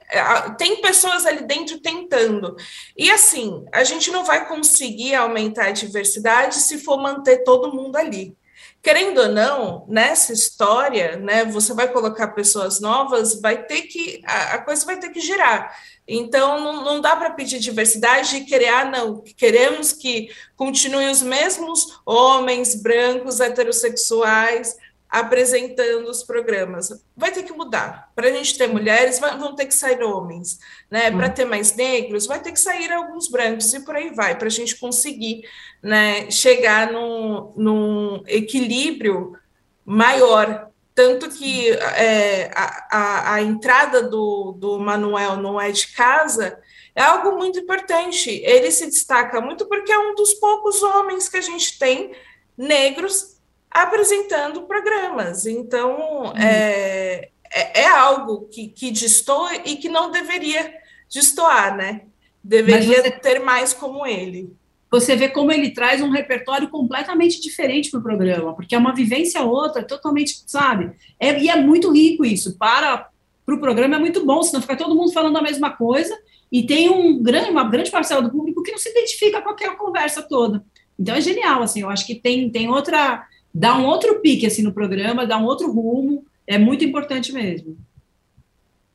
[0.58, 2.58] tem pessoas ali dentro tentando.
[2.98, 7.96] E assim, a gente não vai conseguir aumentar a diversidade se for manter todo mundo
[7.96, 8.36] ali.
[8.82, 14.56] Querendo ou não, nessa história, né, você vai colocar pessoas novas, vai ter que a,
[14.56, 15.78] a coisa vai ter que girar.
[16.08, 21.22] Então, não, não dá para pedir diversidade e querer, ah, não, queremos que continuem os
[21.22, 24.76] mesmos homens brancos heterossexuais
[25.12, 26.90] apresentando os programas.
[27.18, 28.10] Vai ter que mudar.
[28.16, 30.58] Para a gente ter mulheres, vão ter que sair homens.
[30.90, 31.12] Né?
[31.12, 31.34] Para hum.
[31.34, 34.52] ter mais negros, vai ter que sair alguns brancos e por aí vai, para a
[34.52, 35.44] gente conseguir
[35.84, 39.38] né, chegar num, num equilíbrio
[39.86, 40.70] maior.
[40.96, 46.58] Tanto que é, a, a, a, entrada do, do Manuel não é de casa
[46.96, 48.30] é algo muito importante.
[48.30, 52.14] Ele se destaca muito porque é um dos poucos homens que a gente tem
[52.58, 53.41] negros
[53.72, 55.46] apresentando programas.
[55.46, 56.38] Então, uhum.
[56.38, 60.74] é, é, é, algo que, que destoa e que não deveria
[61.10, 62.02] destoar, né?
[62.44, 64.54] Deveria você, ter mais como ele.
[64.90, 68.94] Você vê como ele traz um repertório completamente diferente para o programa, porque é uma
[68.94, 70.92] vivência outra, totalmente, sabe?
[71.18, 72.58] É, e é muito rico isso.
[72.58, 73.08] Para,
[73.46, 76.18] para o programa é muito bom, senão fica todo mundo falando a mesma coisa
[76.52, 79.76] e tem um grande, uma grande parcela do público que não se identifica com aquela
[79.76, 80.64] conversa toda.
[81.00, 84.62] Então é genial, assim, eu acho que tem, tem outra dá um outro pique assim
[84.62, 87.78] no programa, dá um outro rumo, é muito importante mesmo.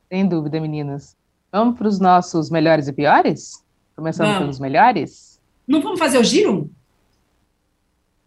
[0.08, 1.16] Sem dúvida, meninas.
[1.50, 3.64] Vamos para os nossos melhores e piores?
[3.94, 4.40] Começando vamos.
[4.40, 5.40] pelos melhores?
[5.66, 6.70] Não vamos fazer o giro?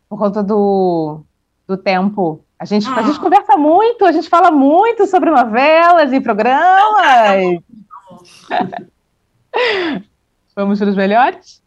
[0.09, 1.21] Por conta do,
[1.67, 2.43] do tempo.
[2.57, 2.95] A gente, ah.
[2.95, 7.61] a gente conversa muito, a gente fala muito sobre novelas e programas.
[10.55, 11.61] Vamos para os melhores?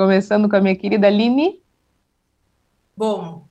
[0.00, 1.62] Começando com a minha querida Aline.
[2.96, 3.46] Bom,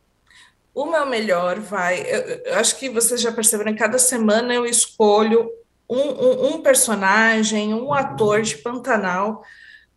[0.74, 2.02] o meu melhor vai.
[2.02, 5.48] Eu, eu acho que vocês já perceberam, cada semana eu escolho
[5.88, 9.44] um, um, um personagem, um ator de Pantanal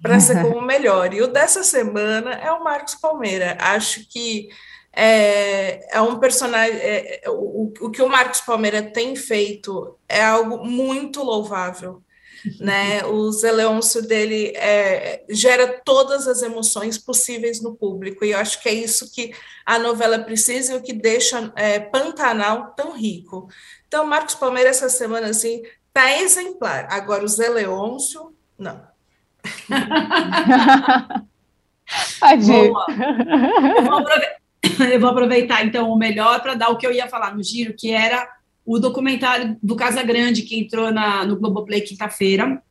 [0.02, 1.14] para ser como melhor.
[1.14, 3.56] E o dessa semana é o Marcos Palmeira.
[3.58, 4.50] Acho que
[4.92, 6.76] é, é um personagem.
[6.76, 12.02] É, o, o que o Marcos Palmeira tem feito é algo muito louvável
[12.60, 13.04] né?
[13.04, 18.62] O Zé Leôncio dele é, gera todas as emoções possíveis no público, e eu acho
[18.62, 19.32] que é isso que
[19.64, 23.48] a novela precisa e o que deixa é, Pantanal tão rico.
[23.86, 25.62] Então, Marcos Palmeira, essa semana, assim,
[25.92, 26.86] tá exemplar.
[26.90, 28.82] Agora, o Zé Leôncio, não.
[34.92, 37.74] Eu vou aproveitar, então, o melhor para dar o que eu ia falar no giro,
[37.76, 38.28] que era
[38.64, 42.62] o documentário do Casa Grande, que entrou na, no Globoplay quinta-feira,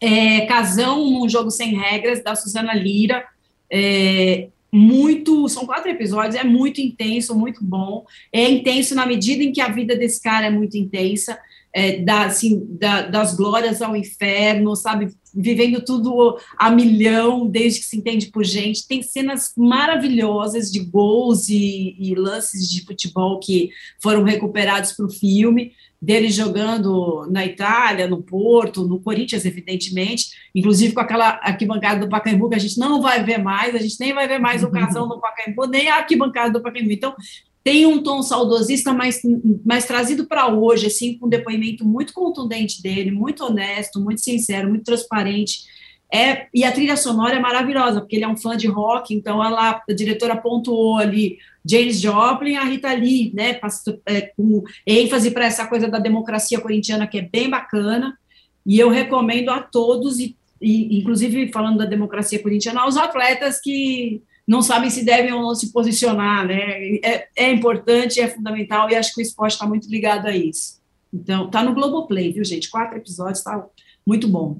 [0.00, 3.24] é, Casão num Jogo Sem Regras, da Suzana Lira.
[3.70, 8.04] É, muito, são quatro episódios, é muito intenso, muito bom.
[8.32, 11.38] É intenso na medida em que a vida desse cara é muito intensa,
[11.72, 15.12] é, da, assim, da, das glórias ao inferno, sabe?
[15.34, 18.86] Vivendo tudo a milhão, desde que se entende por gente.
[18.86, 23.70] Tem cenas maravilhosas de gols e, e lances de futebol que
[24.00, 30.94] foram recuperados para o filme dele jogando na Itália, no Porto, no Corinthians, evidentemente, inclusive
[30.94, 34.14] com aquela arquibancada do Pacaembu, que a gente não vai ver mais, a gente nem
[34.14, 36.92] vai ver mais o casão no Pacaembu, nem a arquibancada do Pacaembu.
[36.92, 37.14] Então,
[37.62, 39.20] tem um tom saudosista, mas,
[39.64, 44.68] mas trazido para hoje, assim, com um depoimento muito contundente dele, muito honesto, muito sincero,
[44.68, 45.64] muito transparente.
[46.12, 49.44] É, e a trilha sonora é maravilhosa, porque ele é um fã de rock, então
[49.44, 53.60] ela, a diretora pontuou ali James Joplin, a Rita Lee, né,
[54.06, 58.18] é, com ênfase para essa coisa da democracia corintiana, que é bem bacana,
[58.66, 64.22] e eu recomendo a todos, e, e inclusive falando da democracia corintiana, aos atletas que
[64.50, 68.96] não sabem se devem ou não se posicionar, né, é, é importante, é fundamental, e
[68.96, 70.80] acho que o esporte está muito ligado a isso.
[71.14, 72.68] Então, tá no Globoplay, viu, gente?
[72.68, 73.64] Quatro episódios, tá
[74.04, 74.58] muito bom.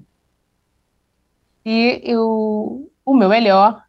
[1.67, 3.83] E eu, o meu melhor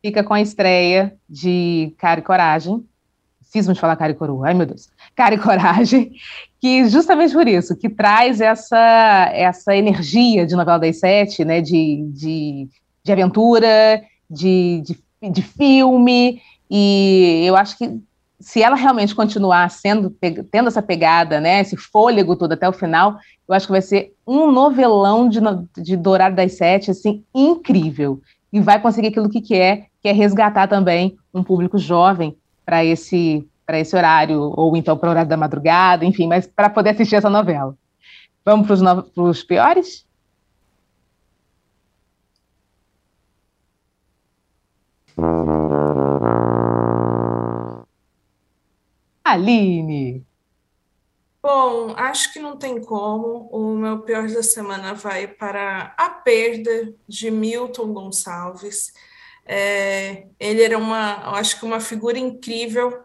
[0.00, 2.86] fica com a estreia de Cara e Coragem.
[3.52, 4.88] Fiz de falar Cara e Coroa, ai meu Deus.
[5.16, 6.12] Cara e Coragem,
[6.60, 12.08] que justamente por isso, que traz essa, essa energia de novela das sete, né, de,
[12.12, 12.68] de,
[13.02, 14.00] de aventura,
[14.30, 16.40] de, de, de filme,
[16.70, 18.00] e eu acho que
[18.40, 20.10] se ela realmente continuar sendo
[20.50, 23.16] tendo essa pegada, né, esse fôlego todo até o final,
[23.48, 25.40] eu acho que vai ser um novelão de,
[25.76, 28.20] de Dourado das Sete, assim, incrível
[28.52, 33.46] e vai conseguir aquilo que quer, que é resgatar também um público jovem para esse
[33.66, 37.16] para esse horário, ou então para o horário da madrugada, enfim, mas para poder assistir
[37.16, 37.76] essa novela.
[38.42, 40.06] Vamos para os piores?
[49.32, 50.26] Aline.
[51.40, 53.48] Bom, acho que não tem como.
[53.52, 58.92] O meu pior da semana vai para a perda de Milton Gonçalves.
[59.46, 63.02] É, ele era uma, acho que uma figura incrível,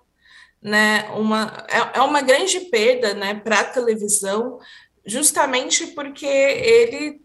[0.61, 1.09] né?
[1.15, 4.59] Uma, é, é uma grande perda, né, para a televisão,
[5.05, 7.21] justamente porque ele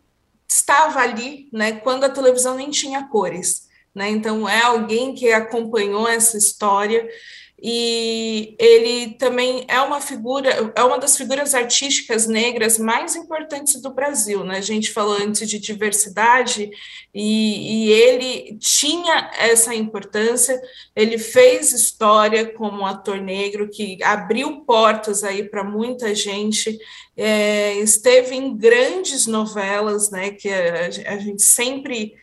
[0.46, 4.08] estava ali, né, quando a televisão nem tinha cores, né?
[4.10, 7.08] Então é alguém que acompanhou essa história
[7.60, 13.92] e ele também é uma figura, é uma das figuras artísticas negras mais importantes do
[13.92, 14.58] Brasil, né?
[14.58, 16.70] A gente falou antes de diversidade
[17.12, 20.60] e, e ele tinha essa importância.
[20.94, 26.78] Ele fez história como ator negro que abriu portas aí para muita gente.
[27.16, 30.30] É, esteve em grandes novelas, né?
[30.30, 32.14] Que a, a gente sempre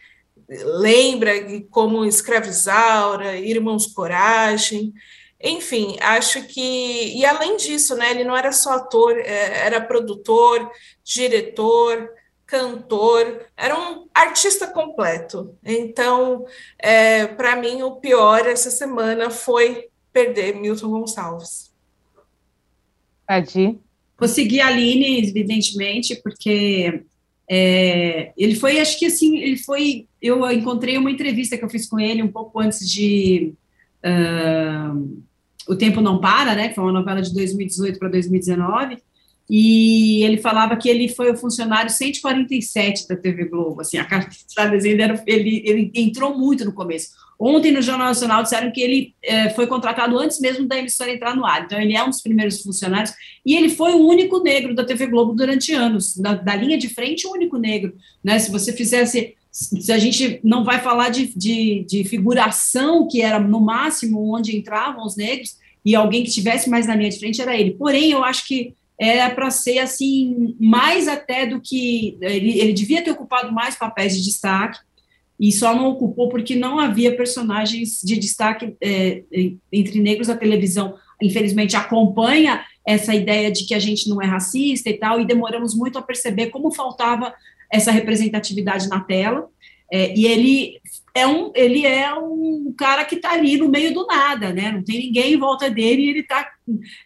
[0.47, 1.33] lembra
[1.69, 4.93] como Escravizaura, Irmãos Coragem.
[5.45, 7.15] Enfim, acho que.
[7.15, 10.71] E além disso, né, ele não era só ator, é, era produtor,
[11.03, 12.09] diretor,
[12.47, 15.55] cantor, era um artista completo.
[15.63, 16.45] Então,
[16.79, 21.71] é, para mim, o pior essa semana foi perder Milton Gonçalves.
[23.27, 23.77] Adi?
[24.17, 27.03] Consegui a Aline, evidentemente, porque
[27.47, 30.07] é, ele foi, acho que assim, ele foi.
[30.19, 33.53] Eu encontrei uma entrevista que eu fiz com ele um pouco antes de.
[34.03, 35.23] Uh,
[35.67, 38.97] o Tempo Não Para, né, que foi uma novela de 2018 para 2019,
[39.49, 44.35] e ele falava que ele foi o funcionário 147 da TV Globo, assim, a carta
[44.83, 47.09] ele, era, ele, ele entrou muito no começo.
[47.37, 51.35] Ontem, no Jornal Nacional, disseram que ele é, foi contratado antes mesmo da emissora entrar
[51.35, 53.13] no ar, então ele é um dos primeiros funcionários,
[53.45, 56.89] e ele foi o único negro da TV Globo durante anos, da, da linha de
[56.89, 57.93] frente, o único negro,
[58.23, 63.21] né, se você fizesse se a gente não vai falar de, de, de, figuração, que
[63.21, 67.17] era no máximo onde entravam os negros, e alguém que estivesse mais na linha de
[67.17, 67.71] frente era ele.
[67.71, 72.17] Porém, eu acho que era para ser assim, mais até do que.
[72.19, 74.79] Ele, ele devia ter ocupado mais papéis de destaque,
[75.39, 79.23] e só não ocupou porque não havia personagens de destaque é,
[79.71, 80.29] entre negros.
[80.29, 85.21] A televisão, infelizmente, acompanha essa ideia de que a gente não é racista e tal,
[85.21, 87.33] e demoramos muito a perceber como faltava
[87.75, 89.47] essa representatividade na tela,
[89.91, 90.81] é, e ele
[91.13, 94.71] é um, ele é um cara que está ali no meio do nada, né?
[94.71, 96.49] Não tem ninguém em volta dele e ele está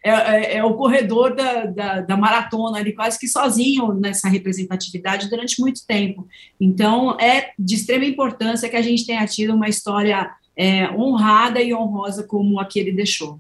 [0.04, 5.30] é, é, é, o corredor da, da, da, maratona ali quase que sozinho nessa representatividade
[5.30, 6.28] durante muito tempo.
[6.60, 11.74] Então é de extrema importância que a gente tenha tido uma história é, honrada e
[11.74, 13.40] honrosa como a que ele deixou.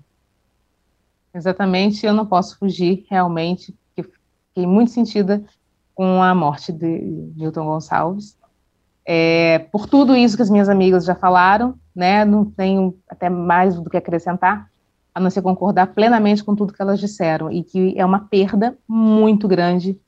[1.33, 5.43] Exatamente, eu não posso fugir realmente, fiquei muito sentida
[5.99, 8.37] com a morte de Milton Gonçalves.
[9.05, 13.75] É, por tudo isso que as minhas amigas já falaram, né, não tenho até mais
[13.75, 14.71] do que acrescentar,
[15.13, 18.77] a não ser concordar plenamente com tudo que elas disseram, e que é uma perda
[18.87, 19.99] muito grande,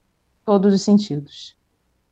[0.46, 1.58] todos os sentidos.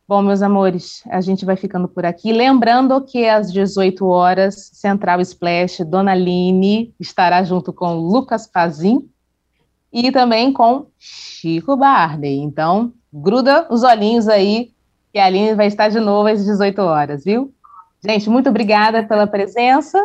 [0.05, 2.34] Bom, meus amores, a gente vai ficando por aqui.
[2.34, 9.09] Lembrando que às 18 horas, Central Splash, Dona Line estará junto com Lucas Fazin
[9.89, 12.39] e também com Chico Barney.
[12.39, 14.72] Então, gruda os olhinhos aí,
[15.12, 17.53] que a Aline vai estar de novo às 18 horas, viu?
[18.03, 19.99] Gente, muito obrigada pela presença.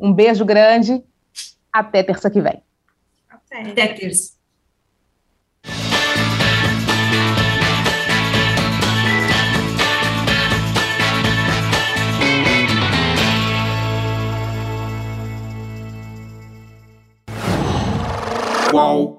[0.00, 1.02] Um beijo grande.
[1.72, 2.62] Até terça que vem.
[3.28, 4.36] Até, Até terça.
[18.70, 19.15] Qual?